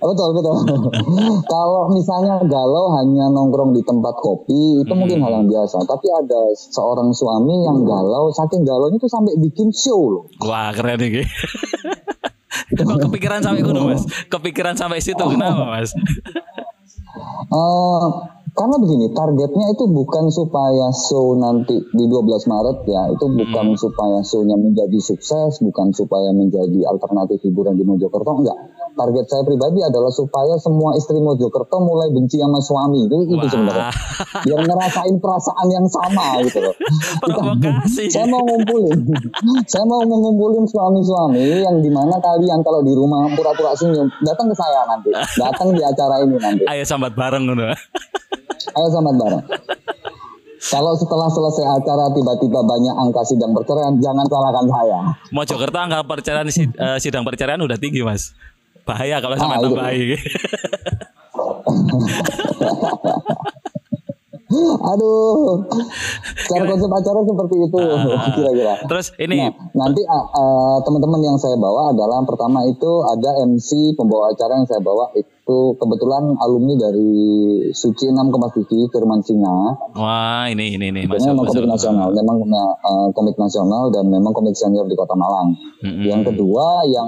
betul 0.00 0.32
betul 0.32 0.54
kalau 1.52 1.92
misalnya 1.92 2.40
galau 2.42 2.88
hanya 2.94 3.28
nongkrong 3.28 3.76
di 3.76 3.82
tempat 3.82 4.16
kopi 4.16 4.80
itu 4.80 4.88
mungkin 4.90 5.20
Hmm. 5.20 5.26
hal 5.26 5.32
yang 5.36 5.48
biasa 5.50 5.76
tapi 5.84 6.08
ada 6.08 6.40
seorang 6.56 7.12
suami 7.12 7.52
yang 7.62 7.84
galau 7.84 8.32
saking 8.32 8.64
galaunya 8.64 8.96
itu 8.96 9.04
sampai 9.06 9.36
bikin 9.38 9.68
show 9.70 10.00
loh 10.00 10.24
Wah, 10.40 10.72
keren 10.72 10.96
nih. 10.98 11.20
Kok 12.88 12.98
kepikiran 13.10 13.40
sampai 13.44 13.62
kuno, 13.62 13.90
Mas? 13.90 14.02
Kepikiran 14.28 14.74
sampai 14.76 14.98
situ 15.02 15.20
kenapa, 15.20 15.64
Mas? 15.68 15.92
Eh, 17.50 18.06
karena 18.50 18.76
begini, 18.82 19.06
targetnya 19.14 19.66
itu 19.72 19.84
bukan 19.88 20.26
supaya 20.30 20.90
show 20.92 21.38
nanti 21.38 21.78
di 21.94 22.04
12 22.06 22.50
Maret 22.50 22.78
ya, 22.86 23.02
itu 23.10 23.26
bukan 23.30 23.66
supaya 23.78 24.18
show-nya 24.26 24.58
menjadi 24.58 24.98
sukses, 24.98 25.62
bukan 25.62 25.94
supaya 25.94 26.34
menjadi 26.34 26.82
alternatif 26.86 27.40
hiburan 27.46 27.78
di 27.78 27.86
Mojokerto, 27.86 28.42
enggak. 28.42 28.58
Target 29.00 29.26
saya 29.32 29.42
pribadi 29.48 29.80
adalah 29.80 30.12
supaya 30.12 30.60
semua 30.60 30.92
istri 30.92 31.16
Mojokerto 31.24 31.80
mulai 31.80 32.12
benci 32.12 32.36
sama 32.36 32.60
suami, 32.60 33.08
itu, 33.08 33.16
itu 33.32 33.46
sebenarnya. 33.48 33.88
Biar 34.44 34.60
ngerasain 34.60 35.16
perasaan 35.16 35.66
yang 35.72 35.86
sama 35.88 36.44
gitu 36.44 36.60
loh. 36.60 36.76
Provokasi. 37.24 38.12
Saya 38.12 38.28
mau 38.28 38.44
ngumpulin, 38.44 39.00
saya 39.64 39.88
mau 39.88 40.04
mengumpulin 40.04 40.68
suami-suami 40.68 41.64
yang 41.64 41.80
di 41.80 41.88
mana 41.88 42.20
kalian 42.20 42.60
kalau 42.60 42.84
di 42.84 42.92
rumah 42.92 43.24
pura-pura 43.32 43.72
senyum, 43.72 44.04
datang 44.20 44.52
ke 44.52 44.56
saya 44.60 44.84
nanti, 44.84 45.08
datang 45.16 45.72
di 45.72 45.80
acara 45.80 46.20
ini 46.20 46.36
nanti. 46.36 46.64
Ayo 46.68 46.84
sambat 46.84 47.16
bareng 47.16 47.48
ngono. 47.48 47.72
Ayo 48.76 48.86
selamat 48.92 49.14
bareng. 49.16 49.44
Kalau 50.60 50.92
setelah 50.92 51.26
selesai 51.32 51.66
acara 51.66 52.12
tiba-tiba 52.12 52.60
banyak 52.60 52.94
angka 52.94 53.24
sidang 53.24 53.56
perceraian, 53.56 53.96
jangan 53.96 54.28
salahkan 54.28 54.66
saya. 54.68 54.98
Mojokerto 55.32 55.78
angka 55.80 56.04
perceraian 56.04 56.46
eh, 56.52 56.98
sidang 57.00 57.24
perceraian 57.24 57.64
udah 57.64 57.80
tinggi, 57.80 58.04
Mas. 58.04 58.36
Bahaya 58.82 59.16
kalau 59.18 59.36
sampai 59.36 59.56
Ah, 59.56 59.62
tambahi. 59.62 60.16
Aduh, 64.82 65.62
cara 66.50 66.64
konsep 66.66 66.90
acara 66.90 67.20
seperti 67.22 67.56
itu 67.62 67.78
Ah. 67.78 68.34
kira-kira. 68.34 68.74
Terus 68.82 69.14
ini 69.16 69.46
Nah, 69.46 69.54
nanti 69.78 70.02
ah, 70.02 70.26
ah, 70.26 70.76
teman-teman 70.82 71.22
yang 71.22 71.38
saya 71.38 71.54
bawa 71.54 71.94
adalah 71.94 72.18
pertama 72.26 72.66
itu 72.66 72.90
ada 73.06 73.30
MC 73.40 73.94
pembawa 73.94 74.34
acara 74.34 74.58
yang 74.58 74.66
saya 74.66 74.82
bawa 74.82 75.14
itu 75.14 75.30
kebetulan 75.78 76.34
alumni 76.36 76.74
dari 76.76 77.14
Suci 77.70 78.10
6 78.10 78.26
Kompas 78.26 78.50
TV 78.58 78.90
Firman 78.90 79.22
Singa. 79.22 79.54
wah, 79.94 80.50
ini 80.50 80.74
ini 80.74 80.90
ini 80.90 81.06
masuk 81.06 81.30
memang 81.30 81.46
komik 81.46 81.70
nasional, 81.70 82.08
memang 82.10 82.36
uh, 82.42 83.08
komik 83.14 83.36
nasional 83.38 83.94
dan 83.94 84.10
memang 84.10 84.34
komik 84.34 84.58
senior 84.58 84.82
di 84.84 84.98
Kota 84.98 85.14
Malang. 85.14 85.54
Mm-mm. 85.80 86.02
Yang 86.02 86.34
kedua 86.34 86.82
yang 86.90 87.06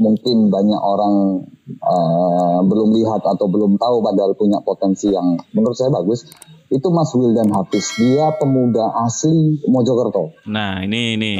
mungkin 0.00 0.48
banyak 0.48 0.80
orang 0.80 1.44
uh, 1.76 2.58
belum 2.64 2.96
lihat 2.96 3.20
atau 3.20 3.46
belum 3.46 3.76
tahu 3.76 4.00
padahal 4.00 4.32
punya 4.34 4.58
potensi 4.64 5.12
yang 5.12 5.36
menurut 5.52 5.76
saya 5.76 5.92
bagus. 5.92 6.24
Itu 6.72 6.88
Mas 6.94 7.12
Wildan 7.12 7.52
Hafiz. 7.52 7.98
Dia 8.00 8.32
pemuda 8.40 8.94
asli 9.04 9.60
Mojokerto. 9.68 10.32
Nah, 10.48 10.80
ini 10.86 11.20
ini. 11.20 11.34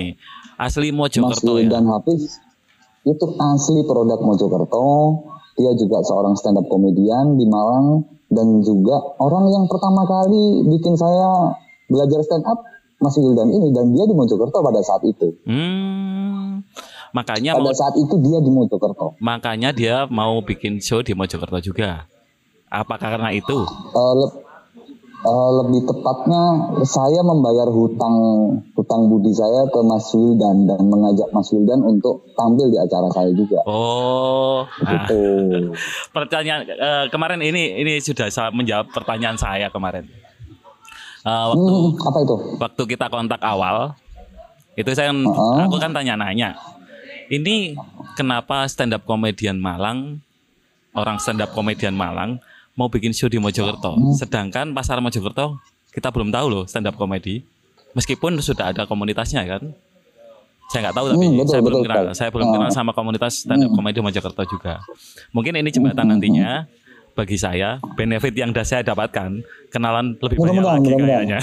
Asli 0.61 0.93
Mas 0.93 1.17
Mojokerto 1.17 1.57
ya. 1.57 1.65
Wildan 1.65 1.87
Hafiz 1.89 2.37
itu 3.09 3.27
asli 3.41 3.81
produk 3.89 4.21
Mojokerto. 4.21 4.87
Dia 5.57 5.73
juga 5.77 6.05
seorang 6.05 6.37
stand 6.37 6.61
up 6.61 6.67
komedian 6.69 7.41
di 7.41 7.49
Malang 7.49 8.05
dan 8.31 8.61
juga 8.63 8.97
orang 9.19 9.51
yang 9.51 9.65
pertama 9.67 10.07
kali 10.07 10.67
bikin 10.69 10.95
saya 10.95 11.57
belajar 11.91 12.21
stand 12.27 12.45
up 12.45 12.61
Mas 13.01 13.17
Wildan 13.17 13.49
ini. 13.49 13.73
Dan 13.73 13.97
dia 13.97 14.05
di 14.05 14.13
Mojokerto 14.13 14.61
pada 14.61 14.83
saat 14.85 15.07
itu. 15.07 15.41
Hmm. 15.47 16.67
Makanya 17.11 17.53
mau 17.53 17.65
pada 17.65 17.75
saat 17.77 17.95
itu 17.97 18.15
dia 18.19 18.39
di 18.39 18.49
Mojokerto 18.49 19.19
makanya 19.19 19.71
dia 19.71 20.07
mau 20.09 20.39
bikin 20.41 20.79
show 20.79 21.01
di 21.01 21.11
Mojokerto 21.11 21.59
juga. 21.61 22.07
Apa 22.67 22.95
karena 22.97 23.31
itu? 23.31 23.59
Eh, 23.91 24.15
le- 24.17 24.37
eh, 25.21 25.51
lebih 25.57 25.81
tepatnya 25.85 26.43
saya 26.81 27.19
membayar 27.21 27.67
hutang 27.67 28.15
hutang 28.73 29.07
budi 29.07 29.31
saya 29.31 29.67
ke 29.67 29.81
Mas 29.81 30.07
Wildan 30.09 30.65
dan 30.65 30.81
mengajak 30.83 31.29
Mas 31.29 31.51
Wildan 31.51 31.83
untuk 31.83 32.31
tampil 32.33 32.69
di 32.69 32.79
acara 32.79 33.11
saya 33.11 33.31
juga. 33.31 33.59
Oh, 33.65 34.63
nah, 34.79 35.03
Gitu. 35.03 35.21
pertanyaan 36.15 36.63
eh, 36.65 37.05
kemarin 37.09 37.41
ini 37.41 37.75
ini 37.77 37.99
sudah 37.99 38.27
sa- 38.29 38.51
menjawab 38.51 38.87
pertanyaan 38.89 39.35
saya 39.35 39.67
kemarin. 39.69 40.07
Eh, 41.21 41.45
waktu 41.49 41.69
Hmm, 41.69 41.91
apa 42.01 42.19
itu? 42.19 42.37
waktu 42.57 42.83
kita 42.89 43.07
kontak 43.09 43.41
awal 43.41 43.93
itu 44.73 44.89
saya 44.91 45.11
kan- 45.11 45.27
Heeh. 45.27 45.57
aku 45.61 45.77
kan 45.77 45.91
tanya-nanya 45.91 46.55
ini 47.31 47.79
kenapa 48.13 48.67
stand 48.67 48.91
up 48.91 49.03
komedian 49.03 49.57
Malang 49.57 50.19
orang 50.93 51.17
stand 51.17 51.39
up 51.39 51.51
komedian 51.51 51.95
Malang 51.95 52.43
mau 52.75 52.87
bikin 52.87 53.11
show 53.11 53.27
di 53.27 53.39
Mojokerto 53.39 53.95
Hmm. 53.95 54.13
sedangkan 54.13 54.71
pasar 54.71 54.99
Mojokerto 54.99 55.59
kita 55.91 56.09
belum 56.09 56.29
tahu 56.29 56.47
loh 56.49 56.65
stand 56.65 56.85
up 56.85 56.95
komedi 56.95 57.43
meskipun 57.93 58.39
sudah 58.41 58.71
ada 58.71 58.83
komunitasnya 58.85 59.43
kan 59.45 59.63
saya 60.67 60.81
nggak 60.85 60.97
tahu 60.97 61.07
tapi 61.09 61.19
Hmm, 61.21 61.35
betul, 61.37 61.51
saya 61.51 61.61
belum 61.61 61.81
kenal 61.81 61.99
betul. 62.01 62.15
saya 62.15 62.31
belum 62.31 62.47
Ah. 62.47 62.53
kenal 62.53 62.71
sama 62.71 62.91
komunitas 62.91 63.33
stand 63.41 63.63
up 63.63 63.71
komedi 63.73 63.99
Mojokerto 63.99 64.43
juga 64.49 64.83
mungkin 65.31 65.55
ini 65.57 65.69
jembatan 65.69 66.03
Hmm, 66.05 66.13
nantinya 66.13 66.67
bagi 67.13 67.35
saya 67.37 67.79
benefit 67.95 68.33
yang 68.33 68.51
dah 68.51 68.63
saya 68.63 68.83
dapatkan 68.83 69.43
kenalan 69.69 70.15
lebih 70.17 70.35
banyak 70.37 70.57
Mudah-mudahan, 70.57 70.71
lagi 70.73 70.87
mudah-mudahan. 70.89 71.27
kayaknya 71.27 71.39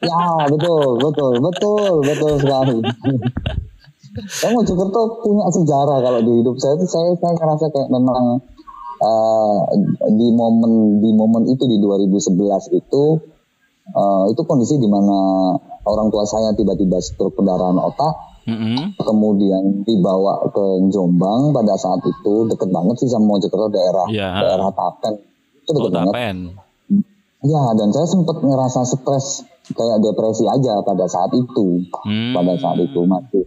Ya 0.00 0.20
betul 0.46 0.86
betul 0.96 1.32
betul 1.38 1.90
betul 2.02 2.32
sekali. 2.38 2.76
Saya 4.12 4.52
Mojokerto 4.52 5.00
punya 5.20 5.48
sejarah 5.48 5.98
kalau 6.00 6.20
di 6.20 6.32
hidup 6.38 6.56
saya 6.56 6.76
itu 6.76 6.84
saya 6.84 7.16
saya 7.16 7.32
ngerasa 7.32 7.64
kayak 7.68 7.88
memang 7.88 8.44
eh, 8.98 9.58
di 10.12 10.28
momen 10.30 10.72
di 11.00 11.10
momen 11.10 11.48
itu 11.48 11.64
di 11.64 11.80
2011 11.80 12.36
itu 12.72 13.04
eh, 13.88 14.24
itu 14.28 14.40
kondisi 14.42 14.76
di 14.76 14.86
mana 14.86 15.16
orang 15.82 16.08
tua 16.08 16.22
saya 16.22 16.52
tiba-tiba 16.52 17.00
stroke 17.00 17.34
pendarahan 17.34 17.74
otak 17.74 18.14
Mm-mm. 18.42 18.98
kemudian 18.98 19.80
dibawa 19.82 20.42
ke 20.44 20.64
Jombang 20.90 21.54
pada 21.54 21.72
saat 21.74 22.02
itu 22.02 22.34
deket 22.46 22.68
banget 22.68 22.98
sih 22.98 23.08
sama 23.08 23.32
Mojokerto 23.32 23.70
daerah 23.70 24.06
Iya. 24.10 24.28
daerah 24.40 24.70
Tapen 24.70 25.14
itu 25.56 25.70
Oh, 25.70 25.74
deket 25.78 25.92
banget 25.94 26.12
Tapen. 26.12 26.36
ya 27.42 27.62
dan 27.72 27.88
saya 27.90 28.06
sempat 28.06 28.36
ngerasa 28.38 28.82
stres 28.84 29.46
kayak 29.72 30.02
depresi 30.02 30.44
aja 30.44 30.82
pada 30.82 31.06
saat 31.06 31.30
itu 31.32 31.86
Hmm. 32.02 32.34
pada 32.34 32.58
saat 32.58 32.76
itu 32.76 33.00
masih 33.02 33.46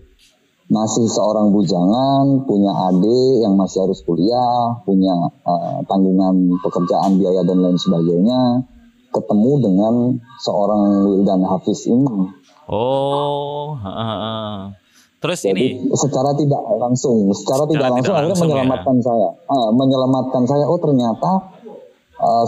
masih 0.66 1.06
seorang 1.06 1.54
bujangan 1.54 2.42
punya 2.50 2.74
adik 2.90 3.46
yang 3.46 3.54
masih 3.54 3.86
harus 3.86 4.02
kuliah 4.02 4.74
punya 4.82 5.14
eh, 5.46 5.78
tanggungan 5.86 6.58
pekerjaan 6.66 7.22
biaya 7.22 7.46
dan 7.46 7.62
lain 7.62 7.78
sebagainya 7.78 8.66
ketemu 9.14 9.52
dengan 9.62 9.94
seorang 10.42 11.06
Wildan 11.06 11.46
Hafiz 11.46 11.86
ini 11.86 12.34
Oh, 12.66 13.78
ha, 13.78 13.94
ha, 13.94 14.74
terus 15.22 15.46
Jadi 15.46 15.86
ini 15.86 15.94
secara 15.94 16.34
tidak 16.34 16.66
langsung, 16.82 17.30
secara, 17.30 17.62
tidak 17.70 17.78
tidak 17.78 17.94
langsung 17.94 18.16
akhirnya 18.18 18.34
langsung, 18.34 18.50
ya. 18.50 18.54
menyelamatkan 18.58 18.98
saya, 19.06 19.30
Ah, 19.46 19.70
menyelamatkan 19.70 20.44
saya. 20.50 20.66
Oh 20.66 20.82
ternyata 20.82 21.32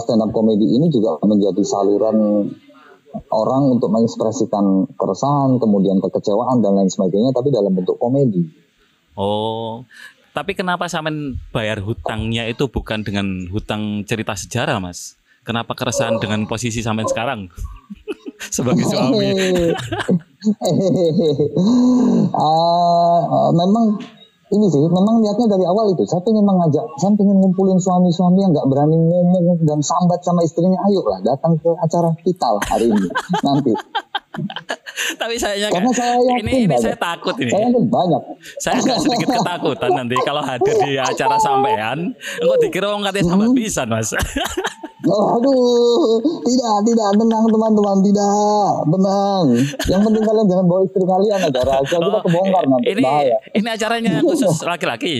stand 0.02 0.18
up 0.18 0.30
comedy 0.34 0.66
ini 0.74 0.90
juga 0.90 1.22
menjadi 1.22 1.62
saluran 1.62 2.50
orang 3.32 3.78
untuk 3.78 3.88
mengekspresikan 3.92 4.88
keresahan, 4.96 5.56
kemudian 5.60 5.98
kekecewaan 6.00 6.60
dan 6.60 6.76
lain 6.76 6.90
sebagainya, 6.90 7.32
tapi 7.32 7.48
dalam 7.52 7.72
bentuk 7.72 7.96
komedi. 7.96 8.44
oh, 9.18 9.82
tapi 10.36 10.54
kenapa 10.54 10.86
sampean 10.86 11.34
bayar 11.50 11.82
hutangnya 11.82 12.46
itu 12.46 12.70
bukan 12.70 13.02
dengan 13.02 13.50
hutang 13.50 14.06
cerita 14.06 14.38
sejarah, 14.38 14.78
Mas? 14.78 15.18
Kenapa 15.42 15.74
keresahan 15.74 16.20
dengan 16.20 16.46
posisi 16.46 16.84
sampean 16.84 17.08
sekarang 17.08 17.40
sebagai 18.54 18.84
suami? 18.86 19.26
Ah, 22.38 23.50
memang 23.50 23.98
ini 24.48 24.66
sih, 24.72 24.80
memang 24.80 25.20
niatnya 25.20 25.46
dari 25.50 25.64
awal 25.68 25.92
itu. 25.92 26.08
Saya 26.08 26.24
pengen 26.24 26.44
mengajak, 26.44 26.84
saya 26.96 27.12
pengen 27.16 27.36
ngumpulin 27.36 27.76
suami-suami 27.76 28.40
yang 28.40 28.52
nggak 28.56 28.68
berani 28.68 28.96
ngomong 28.96 29.60
dan 29.68 29.80
sambat 29.84 30.24
sama 30.24 30.40
istrinya. 30.40 30.80
Ayo 30.88 31.04
lah, 31.04 31.20
datang 31.20 31.60
ke 31.60 31.68
acara 31.76 32.10
kita 32.24 32.48
lah 32.48 32.64
hari 32.72 32.88
ini, 32.88 33.08
nanti. 33.44 33.72
Tapi 35.20 35.34
saya 35.36 35.68
Karena 35.68 35.90
saya 35.90 36.16
yakin 36.18 36.44
ini 36.44 36.52
ini 36.66 36.76
saya 36.76 36.94
takut 36.94 37.34
ini. 37.38 37.50
Saya 37.50 37.68
yakin 37.68 37.84
banyak. 37.86 38.22
Saya 38.58 38.74
agak 38.78 38.98
sedikit 39.00 39.28
ketakutan 39.32 39.90
nanti 39.94 40.16
kalau 40.22 40.42
hadir 40.42 40.74
di 40.78 40.92
acara 40.94 41.36
sampean, 41.38 42.12
engkau 42.38 42.56
dikira 42.58 42.86
orang 42.88 43.06
katanya 43.06 43.26
sambat 43.30 43.48
Hmm. 43.48 43.56
pisan, 43.56 43.86
Mas. 43.88 44.10
Oh, 45.08 45.38
aduh, 45.38 46.20
tidak, 46.42 46.74
tidak, 46.84 47.08
tenang 47.14 47.44
teman-teman, 47.46 47.96
tidak, 48.02 48.66
tenang. 48.84 49.44
Yang 49.86 50.00
penting 50.04 50.22
kalian 50.22 50.46
jangan 50.46 50.64
bawa 50.66 50.80
istri 50.84 51.04
kalian 51.06 51.38
aja, 51.40 51.60
rahasia 51.62 51.96
kita 51.96 52.18
kebongkar 52.20 52.64
nanti, 52.66 52.84
Oh, 52.84 52.92
ini 52.92 53.02
bahaya. 53.02 53.36
ini 53.54 53.68
acaranya 53.70 54.12
khusus 54.20 54.56
laki-laki. 54.60 55.14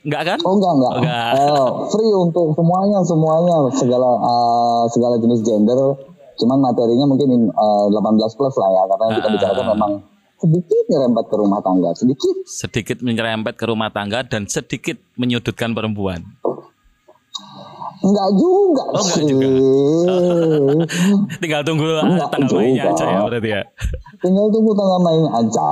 Enggak 0.00 0.22
kan? 0.22 0.38
Oh 0.46 0.54
enggak 0.54 0.72
enggak, 0.72 0.92
Oh, 0.94 1.00
enggak. 1.02 1.30
Eh, 1.34 1.68
free 1.90 2.14
untuk 2.14 2.46
semuanya 2.54 2.98
semuanya 3.02 3.56
segala 3.74 4.10
eh, 4.22 4.82
segala 4.88 5.14
jenis 5.18 5.40
gender. 5.42 5.78
Cuman 6.36 6.58
materinya 6.60 7.06
mungkin 7.06 7.28
eh, 7.46 7.86
18 7.88 7.96
plus 8.32 8.54
lah 8.54 8.70
ya 8.70 8.82
karena 8.86 9.04
yang 9.04 9.16
kita 9.16 9.26
Ah. 9.26 9.34
bicarakan 9.34 9.66
memang 9.72 9.92
sedikit 10.36 10.84
nyerempet 10.86 11.24
ke 11.26 11.36
rumah 11.36 11.60
tangga 11.60 11.90
sedikit. 11.92 12.36
sedikit 12.44 12.98
menyerempet 13.00 13.54
ke 13.54 13.64
rumah 13.64 13.88
tangga 13.88 14.20
dan 14.22 14.44
sedikit 14.46 15.00
menyudutkan 15.14 15.72
perempuan. 15.72 16.20
Enggak 17.98 18.28
juga 18.30 18.84
Oh, 18.86 19.00
enggak 19.00 19.16
sih. 19.16 19.24
juga. 19.24 19.48
Tinggal 21.40 21.62
tunggu 21.64 21.88
Enggak 21.96 22.28
tanggal 22.28 22.52
mainnya 22.54 22.84
juga. 22.84 22.92
aja 22.92 23.04
ya 23.06 23.20
berarti 23.24 23.48
ya. 23.50 23.62
Tinggal 24.18 24.46
tunggu 24.46 24.72
tanggal 24.72 24.98
main 25.00 25.24
aja. 25.34 25.68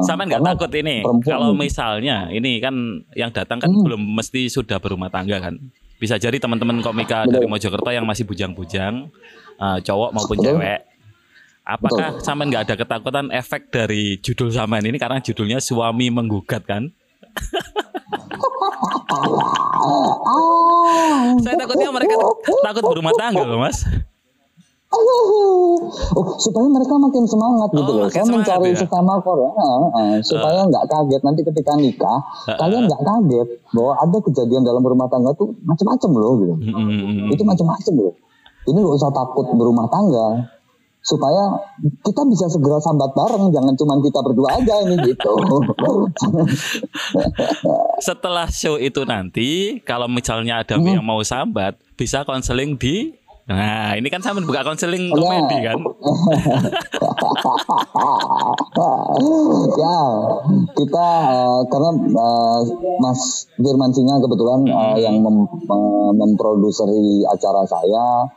Sama 0.00 0.22
nggak 0.22 0.40
Karena 0.40 0.54
takut 0.54 0.70
ini 0.72 0.94
perempuan 1.00 1.26
kalau 1.28 1.50
misalnya 1.52 2.16
ini 2.30 2.52
kan 2.58 2.74
yang 3.12 3.30
datang 3.30 3.58
kan 3.58 3.68
Hmm. 3.68 3.82
belum 3.82 4.00
mesti 4.14 4.46
sudah 4.46 4.78
berumah 4.78 5.10
tangga 5.10 5.38
kan. 5.40 5.58
Bisa 5.98 6.14
jadi 6.14 6.38
teman-teman 6.38 6.78
komika 6.78 7.26
Betul. 7.26 7.34
dari 7.34 7.46
Mojokerto 7.48 7.90
yang 7.90 8.06
masih 8.06 8.22
bujang-bujang, 8.22 9.10
eh, 9.58 9.78
cowok 9.82 10.10
maupun 10.12 10.36
Betul. 10.38 10.46
cewek. 10.56 10.80
Apakah 11.62 12.16
sama 12.24 12.48
nggak 12.48 12.64
ada 12.64 12.74
ketakutan 12.80 13.28
efek 13.28 13.68
dari 13.68 14.16
judul 14.18 14.48
samaan 14.48 14.88
ini 14.88 14.96
karena 14.96 15.20
judulnya 15.20 15.60
suami 15.60 16.08
menggugat 16.08 16.64
kan? 16.64 16.88
Saya 21.38 21.54
takutnya 21.56 21.92
mereka 21.92 22.14
takut 22.64 22.84
berumah 22.88 23.14
tangga 23.14 23.44
loh 23.44 23.60
mas. 23.60 23.84
Oh, 24.88 25.76
supaya 26.40 26.64
mereka 26.64 26.96
makin 26.96 27.28
semangat 27.28 27.68
gitu 27.76 27.92
Oh, 27.92 27.96
loh. 28.00 28.08
Saya 28.08 28.24
mencari 28.24 28.72
ya? 28.72 28.80
sesama 28.80 29.20
Korea 29.20 29.52
eh, 30.00 30.24
supaya 30.24 30.64
nggak 30.64 30.84
kaget 30.88 31.20
nanti 31.20 31.40
ketika 31.44 31.76
nikah, 31.76 32.18
kalian 32.56 32.88
nggak 32.88 33.02
kaget 33.04 33.48
bahwa 33.76 33.92
ada 34.00 34.18
kejadian 34.24 34.64
dalam 34.64 34.80
rumah 34.80 35.04
tangga 35.12 35.36
tuh 35.36 35.52
macam-macam 35.68 36.10
loh 36.16 36.32
gitu. 36.40 36.54
Mm-mm. 36.72 37.28
Itu 37.28 37.44
macam-macam 37.44 37.94
loh. 38.00 38.16
Ini 38.68 38.78
nggak 38.78 38.96
usah 38.96 39.10
takut 39.10 39.48
berumah 39.50 39.88
tangga 39.88 40.44
supaya 40.98 41.56
kita 42.02 42.20
bisa 42.26 42.44
segera 42.46 42.76
sambat 42.78 43.08
bareng, 43.10 43.48
jangan 43.48 43.72
cuma 43.74 43.96
kita 43.98 44.20
berdua 44.20 44.48
aja 44.54 44.74
ini 44.84 44.96
gitu. 45.06 45.32
Setelah 48.00 48.46
show 48.48 48.76
itu 48.76 49.02
nanti, 49.02 49.80
kalau 49.82 50.04
misalnya 50.04 50.60
ada 50.60 50.76
Hmm. 50.76 50.84
yang 50.90 51.02
mau 51.02 51.22
sambat, 51.22 51.80
bisa 51.96 52.22
konseling 52.22 52.76
di 52.76 53.16
Nah, 53.48 53.96
ini 53.96 54.12
kan 54.12 54.20
sama 54.20 54.44
buka 54.44 54.60
konseling 54.60 55.08
Ya. 55.08 55.16
komedi 55.16 55.56
kan? 55.64 55.80
ya 59.74 59.98
kita 60.68 61.06
eh, 61.26 61.60
karena 61.66 61.90
eh, 61.96 62.58
Mas 63.00 63.20
Firman 63.56 63.88
Singa 63.88 64.20
kebetulan 64.20 64.68
eh, 64.68 64.96
yang 65.00 65.16
mem- 65.18 65.48
mem- 65.64 66.14
memproduseri 66.14 67.24
acara 67.24 67.64
saya 67.64 68.28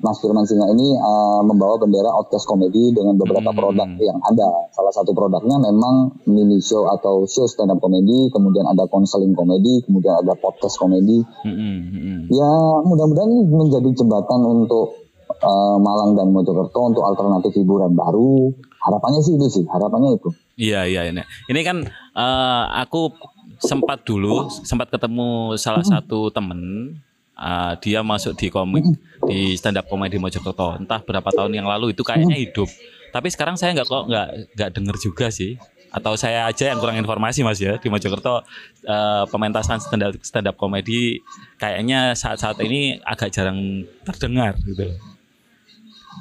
Mas 0.00 0.16
Firman 0.20 0.48
Singa 0.48 0.64
ini 0.72 0.96
uh, 0.96 1.44
membawa 1.44 1.76
bendera 1.76 2.08
Outcast 2.16 2.48
Comedy 2.48 2.92
dengan 2.96 3.20
beberapa 3.20 3.52
Hmm. 3.52 3.58
produk 3.60 3.88
yang 4.00 4.16
ada. 4.24 4.48
Salah 4.72 4.92
satu 4.96 5.12
produknya 5.12 5.60
memang 5.60 6.16
mini 6.24 6.56
show 6.60 6.88
atau 6.88 7.28
show 7.28 7.44
stand 7.44 7.68
up 7.68 7.80
comedy, 7.84 8.32
kemudian 8.32 8.64
ada 8.64 8.88
konseling 8.88 9.36
komedi, 9.36 9.84
kemudian 9.84 10.16
ada 10.24 10.32
podcast 10.40 10.80
komedi. 10.80 11.20
Mm-mm, 11.44 11.76
mm-mm. 11.92 12.18
Ya 12.32 12.52
mudah-mudahan 12.84 13.28
ini 13.28 13.42
menjadi 13.48 13.90
jembatan 13.92 14.40
untuk 14.40 14.96
uh, 15.44 15.76
Malang 15.76 16.16
dan 16.16 16.32
Mojokerto 16.32 16.80
untuk 16.80 17.04
alternatif 17.04 17.52
hiburan 17.60 17.92
baru. 17.92 18.56
Harapannya 18.80 19.20
sih 19.20 19.36
itu 19.36 19.46
sih, 19.52 19.64
harapannya 19.68 20.16
itu. 20.16 20.32
Iya 20.56 20.88
iya 20.88 21.04
ini. 21.12 21.20
Ini 21.52 21.60
kan 21.60 21.84
eh, 22.16 22.64
aku 22.80 23.12
sempat 23.60 24.08
dulu 24.08 24.48
sempat 24.48 24.88
ketemu 24.88 25.52
salah 25.60 25.84
satu 25.84 26.32
temen 26.32 26.96
eh, 27.36 27.72
dia 27.84 28.00
masuk 28.00 28.40
di 28.40 28.48
komik 28.48 28.88
di 29.30 29.54
stand 29.54 29.76
up 29.76 29.86
comedy 29.86 30.16
Mojokerto 30.16 30.74
entah 30.74 31.00
berapa 31.00 31.30
tahun 31.30 31.54
yang 31.54 31.64
lalu 31.64 31.90
itu 31.90 32.02
kayaknya 32.02 32.36
hidup. 32.36 32.66
Tapi 33.08 33.26
sekarang 33.26 33.54
saya 33.54 33.72
nggak 33.72 33.86
kok 33.86 34.04
nggak 34.06 34.26
nggak 34.54 34.70
denger 34.72 34.96
juga 34.98 35.26
sih. 35.30 35.54
Atau 35.90 36.14
saya 36.14 36.46
aja 36.46 36.70
yang 36.70 36.78
kurang 36.78 36.94
informasi 36.94 37.42
mas 37.42 37.58
ya 37.58 37.74
di 37.74 37.86
Mojokerto 37.86 38.46
eh, 38.84 39.24
pementasan 39.26 39.78
stand 39.78 40.04
up 40.04 40.14
stand 40.20 40.46
up 40.46 40.54
comedy 40.54 41.18
kayaknya 41.56 42.14
saat-saat 42.14 42.58
ini 42.60 42.98
agak 43.00 43.30
jarang 43.30 43.58
terdengar 44.04 44.54
gitu. 44.60 44.84
loh. 44.84 44.98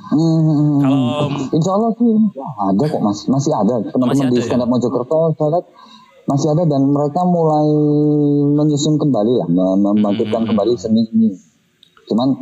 Hmm, 0.09 0.81
Kalau- 0.81 1.29
Insya 1.51 1.71
Allah 1.71 1.91
sih 1.93 2.09
ada 2.59 2.83
kok 2.83 3.01
mas, 3.03 3.19
masih 3.27 3.51
ada 3.51 3.75
teman-teman 3.83 4.29
di 4.29 4.37
ya? 4.37 4.45
stand 4.45 4.63
up 4.63 4.69
Mojokerto 4.69 5.33
saya 5.35 5.49
lihat 5.51 5.65
masih 6.25 6.47
ada 6.47 6.63
dan 6.63 6.81
mereka 6.85 7.21
mulai 7.23 7.65
menyusun 8.51 8.95
kembali 8.95 9.33
lah, 9.35 9.47
mem- 9.47 9.81
membangkitkan 9.83 10.41
Hmm. 10.41 10.49
kembali 10.49 10.73
seni 10.75 11.01
ini. 11.07 11.29
Cuman 12.09 12.33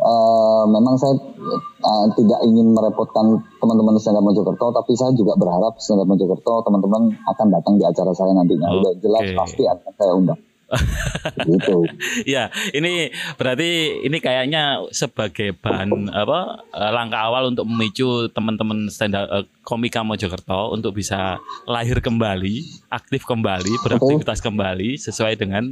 eh, 0.00 0.64
memang 0.70 0.94
saya 0.96 1.14
eh, 1.18 2.06
tidak 2.14 2.40
ingin 2.46 2.72
merepotkan 2.72 3.42
teman-teman 3.58 3.98
stand 3.98 4.16
up 4.16 4.24
Mojokerto, 4.24 4.70
tapi 4.70 4.94
saya 4.94 5.10
juga 5.12 5.34
berharap 5.34 5.76
stand 5.82 6.00
up 6.00 6.08
Mojokerto 6.08 6.62
teman-teman 6.62 7.10
akan 7.36 7.46
datang 7.50 7.74
di 7.76 7.84
acara 7.84 8.14
saya 8.14 8.32
nantinya. 8.32 8.70
Udah 8.70 8.92
jelas 9.02 9.34
pasti 9.34 9.62
akan 9.66 9.92
saya 9.98 10.12
undang. 10.14 10.40
gitu. 11.46 11.86
Ya, 12.26 12.50
ini 12.74 13.14
berarti 13.38 14.02
ini 14.02 14.18
kayaknya 14.18 14.82
sebagai 14.90 15.54
bahan 15.54 16.10
apa 16.10 16.66
eh, 16.74 16.90
langkah 16.90 17.22
awal 17.30 17.54
untuk 17.54 17.66
memicu 17.70 18.26
teman-teman 18.34 18.90
stand 18.90 19.14
up 19.14 19.46
komika 19.62 20.02
Mojokerto 20.02 20.74
untuk 20.74 20.98
bisa 20.98 21.38
lahir 21.70 22.02
kembali, 22.02 22.86
aktif 22.90 23.22
kembali, 23.26 23.72
beraktivitas 23.86 24.42
kembali 24.42 24.98
sesuai 24.98 25.38
dengan 25.38 25.70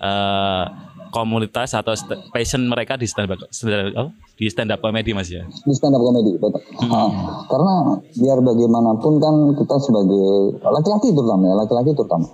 eh, 0.00 0.64
komunitas 1.10 1.70
atau 1.72 1.92
st- 1.92 2.30
passion 2.30 2.64
mereka 2.64 2.94
di 2.94 3.04
stand 3.04 3.28
up 3.28 3.38
stand 3.48 3.92
up, 3.92 4.08
di 4.34 4.46
stand 4.46 4.70
up 4.70 4.78
comedy 4.78 5.10
Mas 5.10 5.28
ya. 5.28 5.42
di 5.42 5.72
stand 5.72 5.92
up 5.92 6.00
comedy 6.00 6.34
betul. 6.34 6.62
Ah, 6.86 7.10
karena 7.44 7.74
biar 8.14 8.38
bagaimanapun 8.40 9.12
kan 9.16 9.34
kita 9.54 9.76
sebagai 9.78 10.26
laki-laki 10.60 11.10
terutama 11.10 11.44
ya 11.44 11.54
laki-laki 11.56 11.90
terutama 11.92 12.26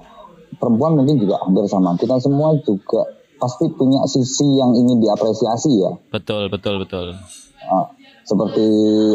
perempuan 0.57 0.95
mungkin 0.95 1.17
juga 1.19 1.37
hampir 1.39 1.67
sama 1.67 1.93
kita 1.95 2.17
semua 2.17 2.55
juga 2.59 3.05
pasti 3.37 3.69
punya 3.71 4.01
sisi 4.07 4.47
yang 4.55 4.73
ingin 4.73 4.97
diapresiasi 4.99 5.71
ya 5.77 5.93
Betul, 6.09 6.49
betul, 6.49 6.79
betul. 6.79 7.13
Ah, 7.67 7.85
seperti 8.23 8.65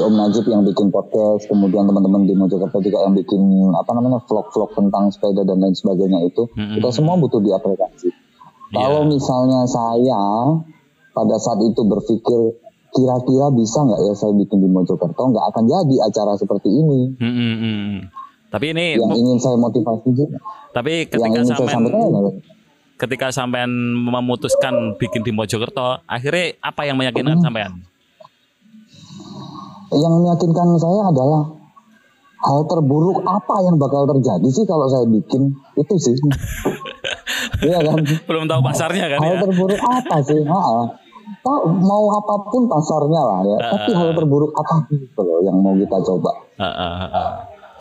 Om 0.02 0.14
Najib 0.14 0.46
yang 0.46 0.62
bikin 0.62 0.88
podcast 0.88 1.44
kemudian 1.46 1.84
teman-teman 1.84 2.24
di 2.24 2.32
Mojokerto 2.32 2.80
juga 2.80 3.02
yang 3.02 3.12
bikin 3.14 3.42
apa 3.74 3.92
namanya 3.92 4.22
vlog-vlog 4.22 4.72
tentang 4.72 5.10
sepeda 5.10 5.42
dan 5.42 5.58
lain 5.58 5.74
sebagainya 5.74 6.22
itu 6.24 6.48
Mm-mm. 6.50 6.78
kita 6.78 6.90
semua 6.92 7.16
butuh 7.16 7.40
diapresiasi 7.40 8.08
kalau 8.72 9.04
Iya. 9.04 9.10
misalnya 9.12 9.62
saya 9.68 10.24
pada 11.12 11.36
saat 11.38 11.60
itu 11.60 11.82
berpikir 11.84 12.40
kira-kira 12.92 13.48
bisa 13.56 13.80
nggak 13.88 14.00
ya 14.04 14.14
saya 14.16 14.34
bikin 14.36 14.60
di 14.60 14.68
Mojokerto 14.68 15.32
nggak 15.32 15.46
akan 15.56 15.64
jadi 15.68 15.96
acara 16.08 16.36
seperti 16.36 16.68
ini. 16.68 17.16
Hmm, 17.16 17.34
hmm, 17.36 17.56
hmm. 17.60 17.92
Tapi 18.52 18.66
ini 18.76 19.00
Yang 19.00 19.16
ingin 19.16 19.38
saya 19.40 19.56
motivasi 19.56 20.12
juga, 20.12 20.38
tapi 20.76 21.08
ketika 21.08 21.40
sampean 21.48 21.84
ketika 23.00 23.28
sampean 23.32 23.72
memutuskan 23.96 25.00
bikin 25.00 25.24
di 25.24 25.32
Mojokerto, 25.32 26.04
akhirnya 26.04 26.60
apa 26.60 26.82
yang 26.84 27.00
meyakinkan 27.00 27.40
sampean? 27.40 27.80
yang 29.92 30.24
meyakinkan 30.24 30.68
saya 30.80 31.12
adalah 31.12 31.52
hal 32.42 32.60
terburuk 32.64 33.20
apa 33.28 33.56
yang 33.68 33.76
bakal 33.76 34.08
terjadi 34.08 34.48
sih 34.48 34.64
kalau 34.64 34.88
saya 34.88 35.04
bikin 35.08 35.52
itu 35.76 35.96
sih. 36.00 36.16
Iya 37.60 37.80
kan? 37.84 38.00
Belum 38.30 38.44
tahu 38.48 38.62
pasarnya 38.64 39.06
kan 39.12 39.20
hal 39.20 39.36
ya? 39.36 39.40
terburuk 39.44 39.82
apa 39.82 40.16
sih? 40.24 40.40
Ha-ha. 40.52 40.82
Tahu, 41.42 41.60
mau 41.82 42.06
apa 42.12 42.36
pun 42.50 42.68
pasarnya 42.68 43.22
lah 43.22 43.40
ya. 43.46 43.58
Tapi 43.72 43.92
hal 43.96 44.10
terburuk 44.14 44.52
apa 44.54 44.84
gitu 44.92 45.22
loh 45.22 45.40
yang 45.42 45.58
mau 45.60 45.74
kita 45.74 45.98
coba. 46.04 46.32
Ah, 46.60 46.68
ah, 46.68 46.94
ah. 47.08 47.32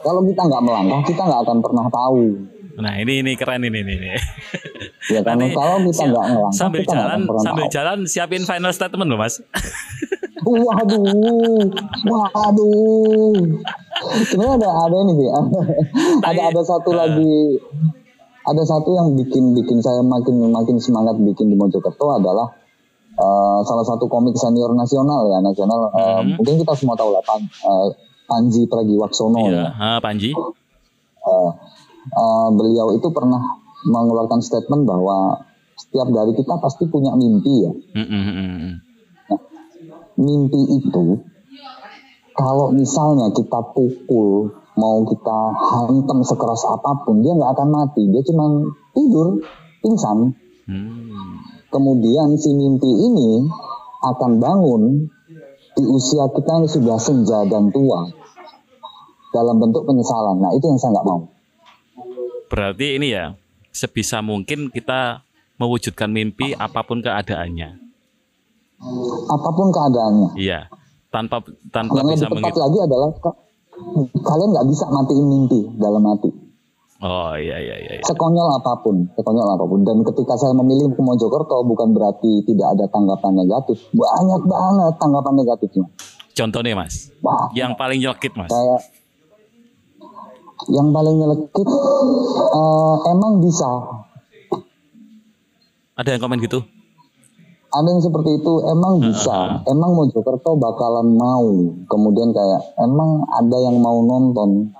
Kalau 0.01 0.25
kita 0.25 0.43
nggak 0.49 0.63
melangkah, 0.65 1.01
kita 1.05 1.23
nggak 1.29 1.41
akan 1.45 1.59
pernah 1.61 1.87
tahu. 1.93 2.25
Nah 2.81 2.97
ini 2.97 3.21
ini 3.21 3.37
keren 3.37 3.61
ini 3.61 3.85
ini. 3.85 3.95
ini. 4.01 4.11
Ya 5.13 5.21
kan 5.21 5.37
Nanti 5.37 5.53
kalau 5.53 5.77
kita 5.83 6.05
nggak 6.09 6.27
melangkah, 6.31 6.57
sambil 6.57 6.81
kita 6.87 6.95
jalan 6.97 7.21
sambil 7.43 7.65
tahu. 7.67 7.75
jalan 7.75 7.99
siapin 8.07 8.43
final 8.49 8.73
statement 8.73 9.09
loh 9.11 9.19
mas. 9.21 9.37
Waduh, 10.41 11.69
waduh. 12.09 13.37
Sebenarnya 14.25 14.57
ada 14.57 14.69
ada 14.73 14.97
ini 15.05 15.13
sih. 15.21 15.29
ada 16.25 16.43
ada 16.49 16.63
satu 16.65 16.97
lagi 16.97 17.61
ada 18.41 18.63
satu 18.65 18.97
yang 18.97 19.09
bikin 19.21 19.53
bikin 19.53 19.79
saya 19.85 20.01
makin 20.01 20.49
makin 20.49 20.81
semangat 20.81 21.17
bikin 21.21 21.53
di 21.53 21.57
Mojokerto 21.57 22.17
adalah 22.17 22.49
eh, 23.21 23.61
salah 23.69 23.85
satu 23.85 24.09
komik 24.09 24.33
senior 24.39 24.73
nasional 24.73 25.29
ya 25.29 25.39
nasional. 25.45 25.93
Eh, 25.93 26.21
Hmm. 26.25 26.41
mungkin 26.41 26.57
kita 26.57 26.73
semua 26.73 26.97
tahu 26.97 27.13
lah 27.13 27.21
Pan, 27.21 27.41
eh, 27.45 27.87
Panji 28.25 28.65
Pragiwaksono 28.65 29.51
ya. 29.51 29.53
Iya, 29.53 29.67
ah, 29.77 29.99
Panji. 30.01 30.33
Eh, 30.33 31.51
eh, 32.17 32.49
beliau 32.57 32.97
itu 32.97 33.09
pernah 33.13 33.61
mengeluarkan 33.85 34.41
statement 34.41 34.89
bahwa 34.89 35.37
setiap 35.77 36.09
dari 36.13 36.33
kita 36.37 36.57
pasti 36.61 36.89
punya 36.89 37.13
mimpi 37.17 37.55
ya. 37.65 37.73
Hmm, 37.97 38.09
hmm, 38.09 38.23
hmm, 38.25 38.57
hmm. 38.57 38.75
mimpi 40.21 40.61
itu 40.81 41.25
kalau 42.37 42.73
misalnya 42.73 43.33
kita 43.33 43.61
pukul 43.73 44.53
mau 44.81 45.05
kita 45.05 45.39
hantam 45.53 46.25
sekeras 46.25 46.65
apa 46.65 47.05
pun 47.05 47.21
dia 47.21 47.37
nggak 47.37 47.53
akan 47.53 47.69
mati 47.69 48.09
dia 48.09 48.25
cuma 48.25 48.45
tidur 48.97 49.45
pingsan 49.81 50.33
Hmm. 50.65 51.35
kemudian 51.69 52.39
si 52.39 52.55
mimpi 52.55 52.87
ini 52.87 53.43
akan 54.07 54.39
bangun 54.39 54.83
di 55.75 55.83
usia 55.83 56.31
kita 56.31 56.63
yang 56.63 56.65
sudah 56.65 56.95
senja 56.95 57.43
dan 57.45 57.69
tua 57.69 58.07
dalam 59.31 59.59
bentuk 59.59 59.83
penyesalan 59.83 60.39
nah 60.39 60.55
itu 60.55 60.63
yang 60.65 60.79
saya 60.79 60.95
nggak 60.95 61.05
mau 61.05 61.21
Berarti 62.47 62.99
ini 62.99 63.11
ya 63.11 63.35
sebisa 63.71 64.23
mungkin 64.23 64.71
kita 64.71 65.23
mewujudkan 65.55 66.07
mimpi 66.07 66.51
apa 66.51 66.83
pun 66.83 66.99
keadaannya. 66.99 67.71
apa 69.27 69.49
pun 69.51 69.69
keadaannya 69.71 70.31
Iya. 70.35 70.67
Tanpa 71.11 71.43
tanpa 71.71 71.99
yang 71.99 72.15
bisa 72.15 72.27
lebih 72.27 72.43
tepat 72.43 72.59
lagi 72.59 72.79
adalah 72.79 73.11
kalian 74.21 74.51
nggak 74.55 74.69
bisa 74.69 74.85
matiin 74.91 75.27
mimpi 75.27 75.61
dalam 75.81 76.05
hati 76.07 76.31
Oh 77.01 77.33
iya 77.33 77.57
iya 77.57 77.77
iya. 77.81 77.93
iya. 77.97 78.05
sekonyol 78.05 78.61
apa 78.61 78.77
pun, 78.85 79.09
sekonyol 79.17 79.57
apa 79.57 79.65
pun. 79.65 79.81
Dan 79.89 80.05
ketika 80.05 80.37
saya 80.37 80.53
memilih 80.53 80.93
ke 80.93 81.01
Mojokerto 81.01 81.65
bukan 81.65 81.97
berarti 81.97 82.45
tidak 82.45 82.77
ada 82.77 82.85
tanggapan 82.93 83.41
negatif. 83.41 83.89
Banyak 83.97 84.45
banget 84.45 84.93
tanggapan 85.01 85.33
negatifnya. 85.41 85.89
Contohnya 86.37 86.77
mas, 86.77 87.09
Wah, 87.25 87.49
yang 87.57 87.73
paling 87.73 88.05
nyelkit 88.05 88.37
mas. 88.37 88.53
kayak 88.53 88.81
yang 90.69 90.93
paling 90.93 91.17
nyelekit 91.17 91.69
eh, 92.53 92.97
emang 93.09 93.41
bisa. 93.41 93.69
Ada 95.97 96.17
yang 96.17 96.21
komen 96.21 96.37
gitu? 96.45 96.61
Ada 97.71 97.87
yang 97.87 98.03
seperti 98.03 98.31
itu 98.43 98.53
emang 98.67 98.99
bisa. 98.99 99.63
Emang 99.71 99.95
Mojokerto 99.95 100.59
bakalan 100.59 101.15
mau. 101.15 101.71
Kemudian 101.87 102.35
kayak 102.35 102.75
emang 102.83 103.23
ada 103.31 103.57
yang 103.63 103.79
mau 103.79 104.03
nonton. 104.03 104.75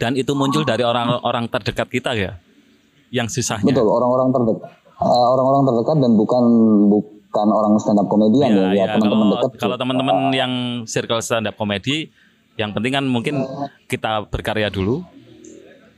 Dan 0.00 0.16
itu 0.16 0.32
muncul 0.34 0.64
dari 0.66 0.82
orang-orang 0.82 1.46
terdekat 1.52 1.86
kita 1.86 2.10
ya, 2.16 2.40
yang 3.14 3.30
susahnya. 3.30 3.70
Betul, 3.70 3.86
orang-orang 3.86 4.34
terdekat. 4.34 4.70
Eh, 4.94 5.26
orang-orang 5.30 5.62
terdekat 5.70 5.96
dan 6.02 6.12
bukan 6.18 6.44
bukan 6.88 7.48
orang 7.50 7.72
stand 7.82 7.98
up 7.98 8.06
komedian 8.06 8.46
Ya, 8.46 8.54
ya, 8.54 8.66
ya, 8.70 8.74
ya, 8.74 8.84
teman-teman 8.94 9.26
kalau 9.26 9.42
dekat. 9.50 9.60
kalau 9.60 9.76
teman-teman 9.78 10.16
yang 10.30 10.52
circle 10.86 11.18
stand 11.18 11.46
up 11.50 11.54
comedy, 11.58 12.10
yang 12.54 12.70
penting 12.70 12.94
kan 12.94 13.04
mungkin 13.06 13.42
kita 13.90 14.26
berkarya 14.30 14.70
dulu. 14.70 15.02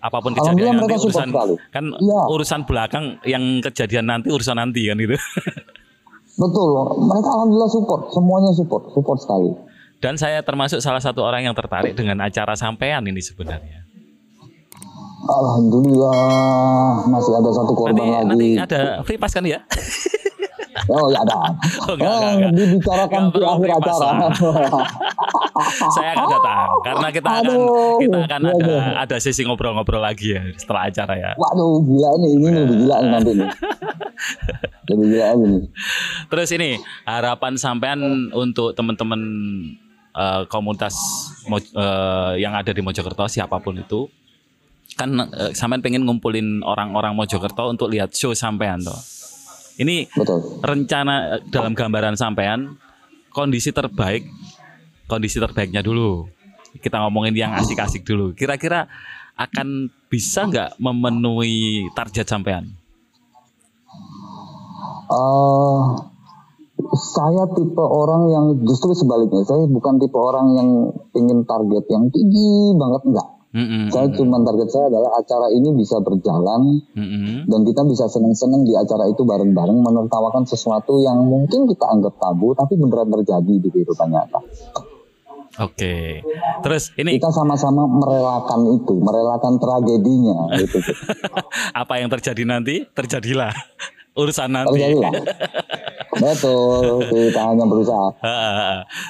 Apa 0.07 0.19
pun 0.19 0.31
kejadian 0.33 0.79
nanti 0.79 0.95
urusan 0.95 1.29
sekali. 1.29 1.55
kan 1.69 1.85
Iya. 1.93 2.21
urusan 2.31 2.61
belakang 2.63 3.05
yang 3.25 3.43
kejadian 3.61 4.07
nanti 4.07 4.31
urusan 4.31 4.55
nanti 4.55 4.87
kan 4.87 4.97
gitu. 4.97 5.19
Betul, 6.39 6.69
mereka 7.03 7.29
alhamdulillah 7.33 7.67
support, 7.67 8.03
semuanya 8.09 8.53
support, 8.53 8.83
support 8.93 9.19
sekali. 9.19 9.51
Dan 9.97 10.15
saya 10.15 10.41
termasuk 10.41 10.79
salah 10.79 11.01
satu 11.01 11.25
orang 11.25 11.43
yang 11.43 11.57
tertarik 11.57 11.93
dengan 11.93 12.21
acara 12.21 12.53
sampean 12.53 13.03
ini 13.03 13.19
sebenarnya. 13.19 13.83
Alhamdulillah 15.27 16.21
masih 17.09 17.33
ada 17.35 17.51
satu 17.51 17.73
korban 17.73 17.97
Nanti 17.97 18.07
lagi. 18.07 18.29
nanti 18.29 18.49
ada 18.61 18.81
free 19.03 19.17
pass 19.17 19.33
kan 19.33 19.43
ya? 19.43 19.65
Oh 20.93 21.09
ya 21.09 21.21
ada. 21.25 21.37
Oh, 21.89 21.95
enggak, 21.97 22.13
enggak, 22.13 22.33
enggak. 22.37 22.53
Dibicarakan 22.53 23.21
Enggak 23.33 23.41
di 23.41 23.47
akhir 23.49 23.71
acara. 23.81 24.09
Saya 25.97 26.09
akan 26.13 26.27
datang 26.29 26.69
karena 26.85 27.09
kita 27.09 27.31
akan 27.33 27.57
Aduh, 27.57 27.97
kita 27.97 28.19
akan 28.29 28.41
iya, 28.45 28.53
ada 28.53 28.69
iya. 28.69 28.81
ada 29.09 29.17
sesi 29.17 29.41
ngobrol-ngobrol 29.49 30.05
lagi 30.05 30.37
ya 30.37 30.43
setelah 30.61 30.93
acara 30.93 31.15
ya. 31.17 31.31
Waduh 31.41 31.81
gila 31.81 32.11
nih 32.21 32.31
ini 32.37 32.49
lebih 32.53 32.77
gila 32.85 32.97
nih 33.01 33.11
nanti 33.11 33.31
nih. 33.33 33.49
Lebih 34.93 35.07
gila 35.13 35.27
nih. 35.41 35.61
Terus 36.29 36.49
ini 36.53 36.71
harapan 37.09 37.53
sampean 37.57 38.01
untuk 38.37 38.77
teman-teman 38.77 39.21
eh, 40.13 40.43
komunitas 40.53 40.95
eh, 41.49 42.33
yang 42.37 42.53
ada 42.53 42.71
di 42.71 42.81
Mojokerto 42.85 43.25
siapa 43.27 43.57
pun 43.61 43.81
itu 43.81 44.13
kan 44.97 45.13
eh, 45.13 45.53
sampean 45.53 45.81
pengen 45.81 46.05
ngumpulin 46.05 46.61
orang-orang 46.65 47.17
Mojokerto 47.17 47.73
untuk 47.73 47.89
lihat 47.89 48.13
show 48.13 48.37
sampean 48.37 48.85
toh. 48.85 49.16
Ini 49.77 50.09
Betul. 50.09 50.65
rencana 50.65 51.37
eh, 51.37 51.41
dalam 51.53 51.77
gambaran 51.77 52.17
sampean 52.17 52.81
kondisi 53.29 53.69
terbaik 53.71 54.25
kondisi 55.07 55.37
terbaiknya 55.39 55.85
dulu. 55.85 56.27
Kita 56.77 57.01
ngomongin 57.05 57.33
yang 57.33 57.53
asik-asik 57.57 58.05
dulu. 58.05 58.37
Kira-kira 58.37 58.89
akan 59.37 59.89
bisa 60.09 60.49
nggak 60.49 60.81
memenuhi 60.81 61.89
target 61.93 62.27
sampean? 62.29 62.73
eh 65.07 65.81
saya 66.97 67.47
tipe 67.55 67.81
orang 67.85 68.29
yang 68.29 68.47
justru 68.67 68.93
sebaliknya. 68.93 69.47
Saya 69.47 69.65
bukan 69.71 69.97
tipe 70.03 70.19
orang 70.19 70.47
yang 70.57 70.69
ingin 71.15 71.47
target 71.47 71.85
yang 71.89 72.05
tinggi 72.11 72.75
banget 72.77 73.03
enggak. 73.07 73.29
Mm-mm. 73.57 73.89
Saya 73.89 74.13
cuma 74.13 74.37
target 74.45 74.69
saya 74.69 74.93
adalah 74.93 75.17
acara 75.17 75.49
ini 75.49 75.73
bisa 75.73 75.97
berjalan 76.05 76.85
Mm-mm. 76.93 77.49
dan 77.49 77.61
kita 77.65 77.89
bisa 77.89 78.05
seneng-seneng 78.05 78.69
di 78.69 78.77
acara 78.77 79.09
itu 79.09 79.25
bareng-bareng 79.25 79.81
menertawakan 79.81 80.45
sesuatu 80.45 81.01
yang 81.01 81.25
mungkin 81.25 81.65
kita 81.65 81.89
anggap 81.89 82.21
tabu 82.21 82.53
tapi 82.53 82.77
beneran 82.77 83.09
terjadi 83.09 83.55
di 83.57 83.69
kehidupan 83.73 84.13
nyata. 84.13 84.45
Oke. 85.57 86.21
Terus 86.61 86.93
ini 87.01 87.17
Kita 87.17 87.33
sama-sama 87.33 87.89
merelakan 87.89 88.77
itu, 88.77 89.01
merelakan 89.01 89.57
tragedinya 89.57 90.53
gitu. 90.61 90.77
apa 91.81 91.95
yang 91.97 92.13
terjadi 92.13 92.45
nanti 92.45 92.85
terjadilah 92.93 93.57
urusan 94.13 94.53
nanti. 94.53 94.77
Terjadilah. 94.77 95.13
Betul, 96.17 97.05
kita 97.13 97.41
hanya 97.53 97.65
berusaha. 97.69 98.09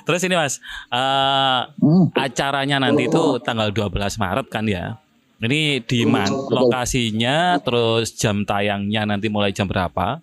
Terus 0.03 0.21
ini 0.27 0.35
mas, 0.35 0.55
eh, 0.91 1.61
Hmm. 1.79 2.11
acaranya 2.15 2.83
nanti 2.83 3.07
itu 3.07 3.39
tanggal 3.43 3.71
12 3.71 4.19
Maret 4.19 4.47
kan 4.51 4.67
ya? 4.67 4.99
Ini 5.37 5.85
di 5.85 6.09
mana 6.09 6.33
lokasinya, 6.33 7.61
terus 7.61 8.17
jam 8.17 8.49
tayangnya 8.49 9.05
nanti 9.05 9.29
mulai 9.29 9.53
jam 9.53 9.69
berapa? 9.69 10.19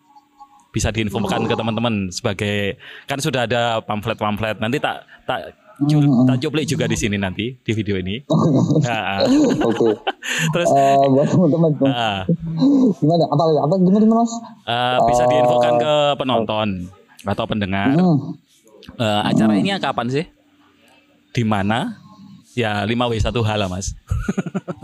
Bisa 0.73 0.89
diinfokan 0.89 1.45
ke 1.45 1.53
teman-teman 1.53 2.09
sebagai 2.09 2.81
kan 3.05 3.21
sudah 3.21 3.45
ada 3.45 3.77
pamflet-pamflet. 3.85 4.57
Nanti 4.57 4.81
tak 4.81 5.05
tak 5.29 5.53
tak 6.25 6.37
cuplik 6.39 6.65
juga 6.65 6.85
di 6.85 6.93
sini 6.93 7.17
nanti 7.17 7.57
di 7.57 7.71
video 7.73 7.97
ini. 7.97 8.21
Ah, 8.85 9.17
ah. 9.17 9.27
Oke. 9.63 9.89
Terus 10.53 10.69
Eh, 10.69 11.05
buat 11.09 11.27
teman-teman 11.27 11.71
ah, 11.87 12.23
gimana? 12.99 13.23
Apa 13.27 13.43
apa 13.63 13.73
gimana 13.79 14.05
Mas? 14.21 14.31
eh, 14.65 14.97
bisa 15.07 15.23
diinfokan 15.27 15.73
ke 15.79 15.93
penonton 16.15 16.67
atau 17.23 17.43
pendengar. 17.47 17.91
Eh, 18.99 19.21
acara 19.23 19.53
ini 19.55 19.73
kapan 19.79 20.07
sih? 20.11 20.25
Di 21.33 21.43
mana? 21.43 21.97
Ya 22.53 22.85
5W1H 22.85 23.49
lah 23.57 23.65
mas. 23.65 23.97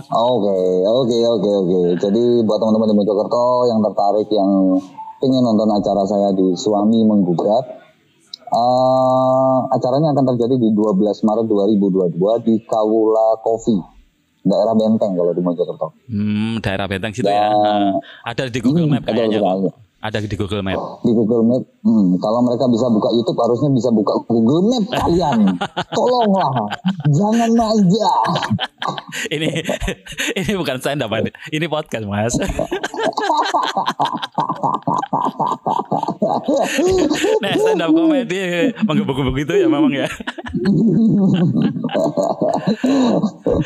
Oke, 0.10 0.58
oke, 0.89 1.17
oke, 1.21 1.49
oke. 1.62 1.80
Jadi 2.02 2.23
buat 2.41 2.58
teman-teman 2.58 2.89
di 2.89 2.95
Mojokerto 2.97 3.69
yang 3.69 3.78
tertarik 3.78 4.25
yang 4.34 4.82
ingin 5.21 5.41
nonton 5.45 5.69
acara 5.69 6.02
saya 6.02 6.34
di 6.34 6.58
Suami 6.58 7.06
Menggugat, 7.06 7.88
eh 8.49 9.57
acaranya 9.69 10.09
akan 10.12 10.25
terjadi 10.27 10.55
di 10.57 10.69
12 10.69 10.97
Maret 11.21 11.45
2022 11.45 12.17
di 12.43 12.55
Kawula 12.63 13.38
Coffee, 13.39 13.79
daerah 14.41 14.73
Benteng 14.73 15.13
kalau 15.13 15.31
di 15.31 15.41
Mojokerto. 15.41 15.93
Hmm, 16.05 16.57
daerah 16.59 16.85
Benteng 16.85 17.13
situ 17.13 17.25
ya. 17.25 17.47
Dan- 17.47 18.01
ada 18.25 18.43
di 18.47 18.59
Google 18.59 18.85
Hmm, 18.85 18.97
Map 18.97 19.03
betul 19.03 19.15
kayaknya. 19.15 19.39
Ada 19.39 19.69
di 19.99 20.35
Google 20.39 20.63
Map. 20.63 20.79
Di 21.03 21.12
Google 21.12 21.43
Map, 21.43 21.63
hmm, 21.83 22.15
kalau 22.23 22.39
mereka 22.47 22.71
bisa 22.71 22.88
buka 22.88 23.12
YouTube 23.12 23.35
harusnya 23.35 23.69
bisa 23.75 23.89
buka 23.91 24.15
Google 24.31 24.63
Map 24.71 24.85
kalian. 24.95 25.59
Tolonglah, 25.97 26.71
jangan 27.12 27.51
manja. 27.51 28.12
ini 29.35 29.51
ini 30.39 30.51
bukan 30.55 30.79
stand 30.79 31.03
up, 31.03 31.12
ini 31.51 31.65
podcast 31.67 32.07
mas. 32.07 32.31
nah 37.43 37.51
stand 37.59 37.83
up 37.83 37.91
komedi 37.91 38.71
menggebuk-gebuk 38.88 39.35
itu 39.43 39.53
ya 39.59 39.67
memang 39.67 39.91
ya. 39.91 40.07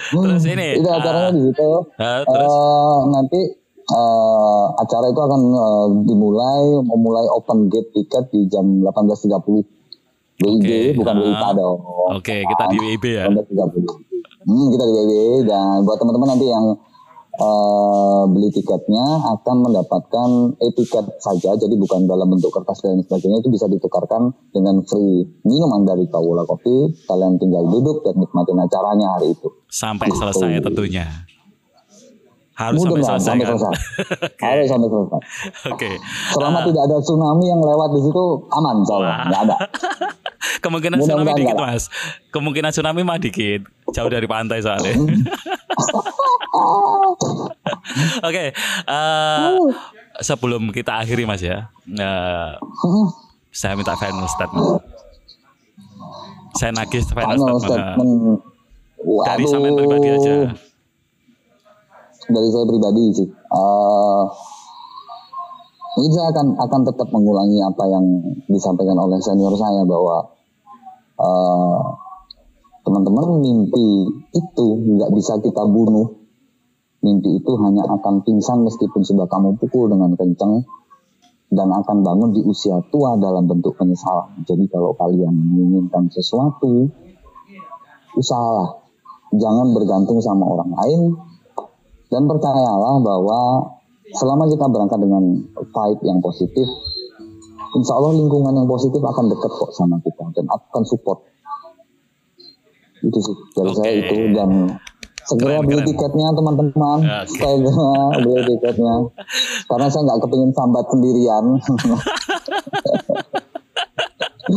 terus 0.10 0.44
ini. 0.50 0.82
Itu 0.82 0.90
acaranya 0.90 1.30
ah, 1.30 1.34
di 1.34 1.42
situ. 1.46 1.72
ah, 2.02 2.22
terus 2.26 2.54
Eh, 2.54 3.00
nanti 3.14 3.42
eh, 3.94 4.66
acara 4.82 5.06
itu 5.14 5.22
akan 5.22 5.42
eh, 5.54 5.88
dimulai 6.10 6.62
memulai 6.82 7.26
open 7.30 7.70
gate 7.70 7.94
tiket 7.94 8.34
di 8.34 8.50
jam 8.50 8.66
18.30 8.82 9.84
WIB 10.44 10.66
Oke, 10.66 10.80
bukan. 10.98 11.16
WIK 11.22 11.46
dong. 11.54 11.80
Oke, 12.18 12.42
kita 12.42 12.64
di 12.74 12.78
WIB 12.82 13.06
ya. 13.06 13.24
18.30. 13.30 14.50
Hmm, 14.50 14.68
kita 14.74 14.84
di 14.84 14.94
WIB 14.98 15.14
dan 15.46 15.86
buat 15.86 15.98
teman-teman 16.02 16.36
nanti 16.36 16.48
yang 16.50 16.66
eh, 17.38 18.24
beli 18.34 18.50
tiketnya 18.50 19.06
akan 19.40 19.56
mendapatkan 19.70 20.30
e-tiket 20.58 21.06
saja 21.22 21.56
jadi 21.58 21.76
bukan 21.78 22.06
dalam 22.10 22.30
bentuk 22.34 22.50
kertas 22.50 22.82
dan 22.82 23.02
sebagainya 23.06 23.42
itu 23.46 23.50
bisa 23.50 23.66
ditukarkan 23.70 24.34
dengan 24.54 24.82
free 24.86 25.26
minuman 25.46 25.86
dari 25.86 26.06
Kawula 26.10 26.46
Coffee 26.46 26.94
kalian 27.08 27.42
tinggal 27.42 27.66
duduk 27.70 28.06
dan 28.06 28.18
nikmatin 28.22 28.58
acaranya 28.58 29.18
hari 29.18 29.34
itu 29.34 29.48
sampai 29.70 30.10
selesai 30.14 30.62
tentunya. 30.62 31.08
Harus 32.54 32.80
sampai 32.80 33.02
Mudah-mudahan 33.02 33.18
selesai 33.18 33.30
sampai 33.34 33.46
kan. 33.46 33.52
selesai 33.52 33.74
harus 34.46 34.68
sampai 34.68 34.88
selesai 34.88 35.20
Oke. 35.70 35.90
Selama 36.30 36.54
Ah. 36.56 36.64
tidak 36.64 36.84
ada 36.84 36.98
tsunami 37.00 37.46
yang 37.46 37.60
lewat 37.60 37.90
di 37.92 38.02
situ 38.04 38.24
aman 38.52 38.76
soalnya 38.84 39.16
nggak 39.26 39.42
ada. 39.44 39.58
Kemungkinan 40.64 40.96
Mudah-mudahan 40.96 41.26
tsunami 41.26 41.42
dikit 41.42 41.56
enggak 41.56 41.68
mas. 41.68 41.84
Kemungkinan 42.30 42.70
tsunami 42.70 43.02
mah 43.02 43.18
dikit. 43.18 43.62
Jauh 43.90 44.08
dari 44.08 44.26
pantai 44.26 44.60
soalnya. 44.60 44.94
Oke. 48.24 48.46
eh, 48.86 49.50
sebelum 50.20 50.70
kita 50.70 51.00
akhiri 51.00 51.26
mas 51.26 51.42
ya. 51.42 51.68
eh, 51.88 52.52
saya 53.50 53.74
minta 53.74 53.94
final 53.96 54.26
statement. 54.26 54.68
Saya 56.54 56.70
nagih 56.72 57.02
final 57.04 57.34
Final 57.34 57.58
statement. 57.58 57.58
eh, 57.58 57.94
statement. 57.98 58.38
dari 59.26 59.44
sampean 59.46 59.74
pribadi 59.74 60.08
aja. 60.12 60.34
Dari 62.34 62.50
saya 62.50 62.66
pribadi 62.66 63.04
sih. 63.14 63.28
Eh, 63.30 64.24
mungkin 65.94 66.12
saya 66.18 66.28
akan 66.34 66.48
akan 66.58 66.82
tetap 66.90 67.08
mengulangi 67.14 67.62
apa 67.62 67.84
yang 67.86 68.06
disampaikan 68.50 68.98
oleh 68.98 69.22
senior 69.22 69.54
saya 69.54 69.86
bahwa 69.86 70.34
eh, 71.22 71.82
teman-teman 72.84 73.40
mimpi 73.40 74.10
itu 74.34 74.68
nggak 74.98 75.14
bisa 75.14 75.38
kita 75.40 75.62
bunuh. 75.70 76.26
Mimpi 77.04 77.38
itu 77.38 77.52
hanya 77.60 77.84
akan 78.00 78.24
pingsan 78.24 78.64
meskipun 78.64 79.04
sudah 79.04 79.28
kamu 79.28 79.60
pukul 79.60 79.92
dengan 79.92 80.16
kencang 80.16 80.64
dan 81.54 81.70
akan 81.70 82.02
bangun 82.02 82.34
di 82.34 82.42
usia 82.42 82.82
tua 82.90 83.14
dalam 83.20 83.46
bentuk 83.46 83.78
penyesalan. 83.78 84.42
Jadi 84.48 84.66
kalau 84.72 84.98
kalian 84.98 85.36
menginginkan 85.36 86.10
sesuatu, 86.10 86.90
usahalah. 88.18 88.82
Jangan 89.34 89.74
bergantung 89.74 90.22
sama 90.22 90.46
orang 90.46 90.72
lain 90.78 91.02
dan 92.14 92.30
percayalah 92.30 93.02
bahwa 93.02 93.40
selama 94.14 94.46
kita 94.46 94.66
berangkat 94.70 95.00
dengan 95.02 95.24
vibe 95.58 96.02
yang 96.06 96.22
positif, 96.22 96.68
insya 97.74 97.94
Allah 97.98 98.14
lingkungan 98.14 98.54
yang 98.54 98.70
positif 98.70 99.02
akan 99.02 99.26
dekat 99.34 99.50
kok 99.50 99.72
sama 99.74 99.98
kita 100.06 100.24
dan 100.38 100.46
akan 100.46 100.84
support. 100.86 101.26
Itu 103.02 103.18
sih 103.18 103.36
dari 103.58 103.74
saya 103.74 103.92
Oke. 103.98 104.00
itu 104.06 104.18
dan 104.38 104.50
segera 105.26 105.60
Keren, 105.60 105.68
beli 105.68 105.82
keren. 105.82 105.90
tiketnya 105.90 106.28
teman-teman, 106.38 106.98
Oke. 107.02 107.28
segera 107.34 107.98
beli 108.22 108.42
tiketnya 108.54 108.96
karena 109.68 109.88
saya 109.90 110.02
nggak 110.06 110.20
kepingin 110.22 110.52
sambat 110.54 110.86
sendirian. 110.94 111.46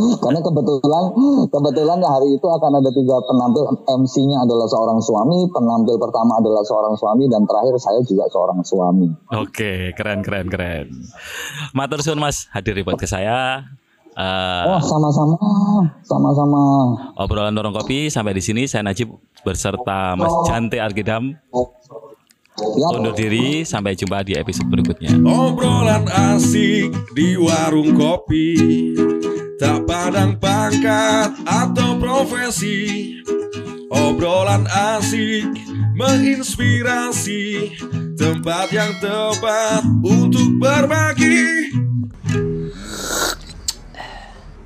Karena 0.23 0.39
kebetulan 0.41 1.03
kebetulan 1.49 1.99
hari 2.03 2.29
itu 2.37 2.47
akan 2.47 2.71
ada 2.79 2.89
tiga 2.93 3.17
penampil 3.25 3.63
MC-nya 3.85 4.37
adalah 4.43 4.67
seorang 4.69 4.99
suami, 5.01 5.49
penampil 5.51 5.95
pertama 5.97 6.37
adalah 6.39 6.63
seorang 6.63 6.93
suami 6.95 7.25
dan 7.27 7.43
terakhir 7.45 7.75
saya 7.81 7.99
juga 8.05 8.25
seorang 8.29 8.59
suami. 8.63 9.07
Oke, 9.33 9.91
keren 9.97 10.21
keren 10.21 10.47
keren. 10.47 10.87
Matur 11.73 12.01
suwun 12.01 12.21
Mas 12.21 12.47
hadir 12.53 12.77
di 12.77 12.83
podcast 12.85 13.17
saya. 13.17 13.65
Eh, 14.17 14.63
Oh 14.65 14.81
sama-sama, 14.81 15.37
sama-sama. 16.01 16.61
obrolan 17.21 17.53
dorong 17.53 17.69
kopi 17.69 18.09
sampai 18.09 18.33
di 18.33 18.41
sini 18.41 18.65
saya 18.65 18.81
Najib 18.81 19.13
berserta 19.45 20.17
Mas 20.17 20.33
Jante 20.49 20.81
Argidam. 20.81 21.37
Yap. 22.57 22.97
undur 22.97 23.13
diri. 23.13 23.61
Sampai 23.61 23.93
jumpa 23.93 24.25
di 24.25 24.33
episode 24.33 24.65
berikutnya. 24.65 25.13
Obrolan 25.21 26.09
asik 26.09 26.89
di 27.13 27.37
warung 27.37 27.93
kopi 27.93 28.57
Tak 29.57 29.89
pandang 29.89 30.37
pangkat 30.37 31.33
atau 31.49 31.97
profesi. 31.97 33.17
Obrolan 33.89 34.69
asik 34.69 35.49
menginspirasi. 35.97 37.73
Tempat 38.17 38.69
yang 38.69 38.93
tepat 39.01 39.81
untuk 40.05 40.61
berbagi 40.61 41.73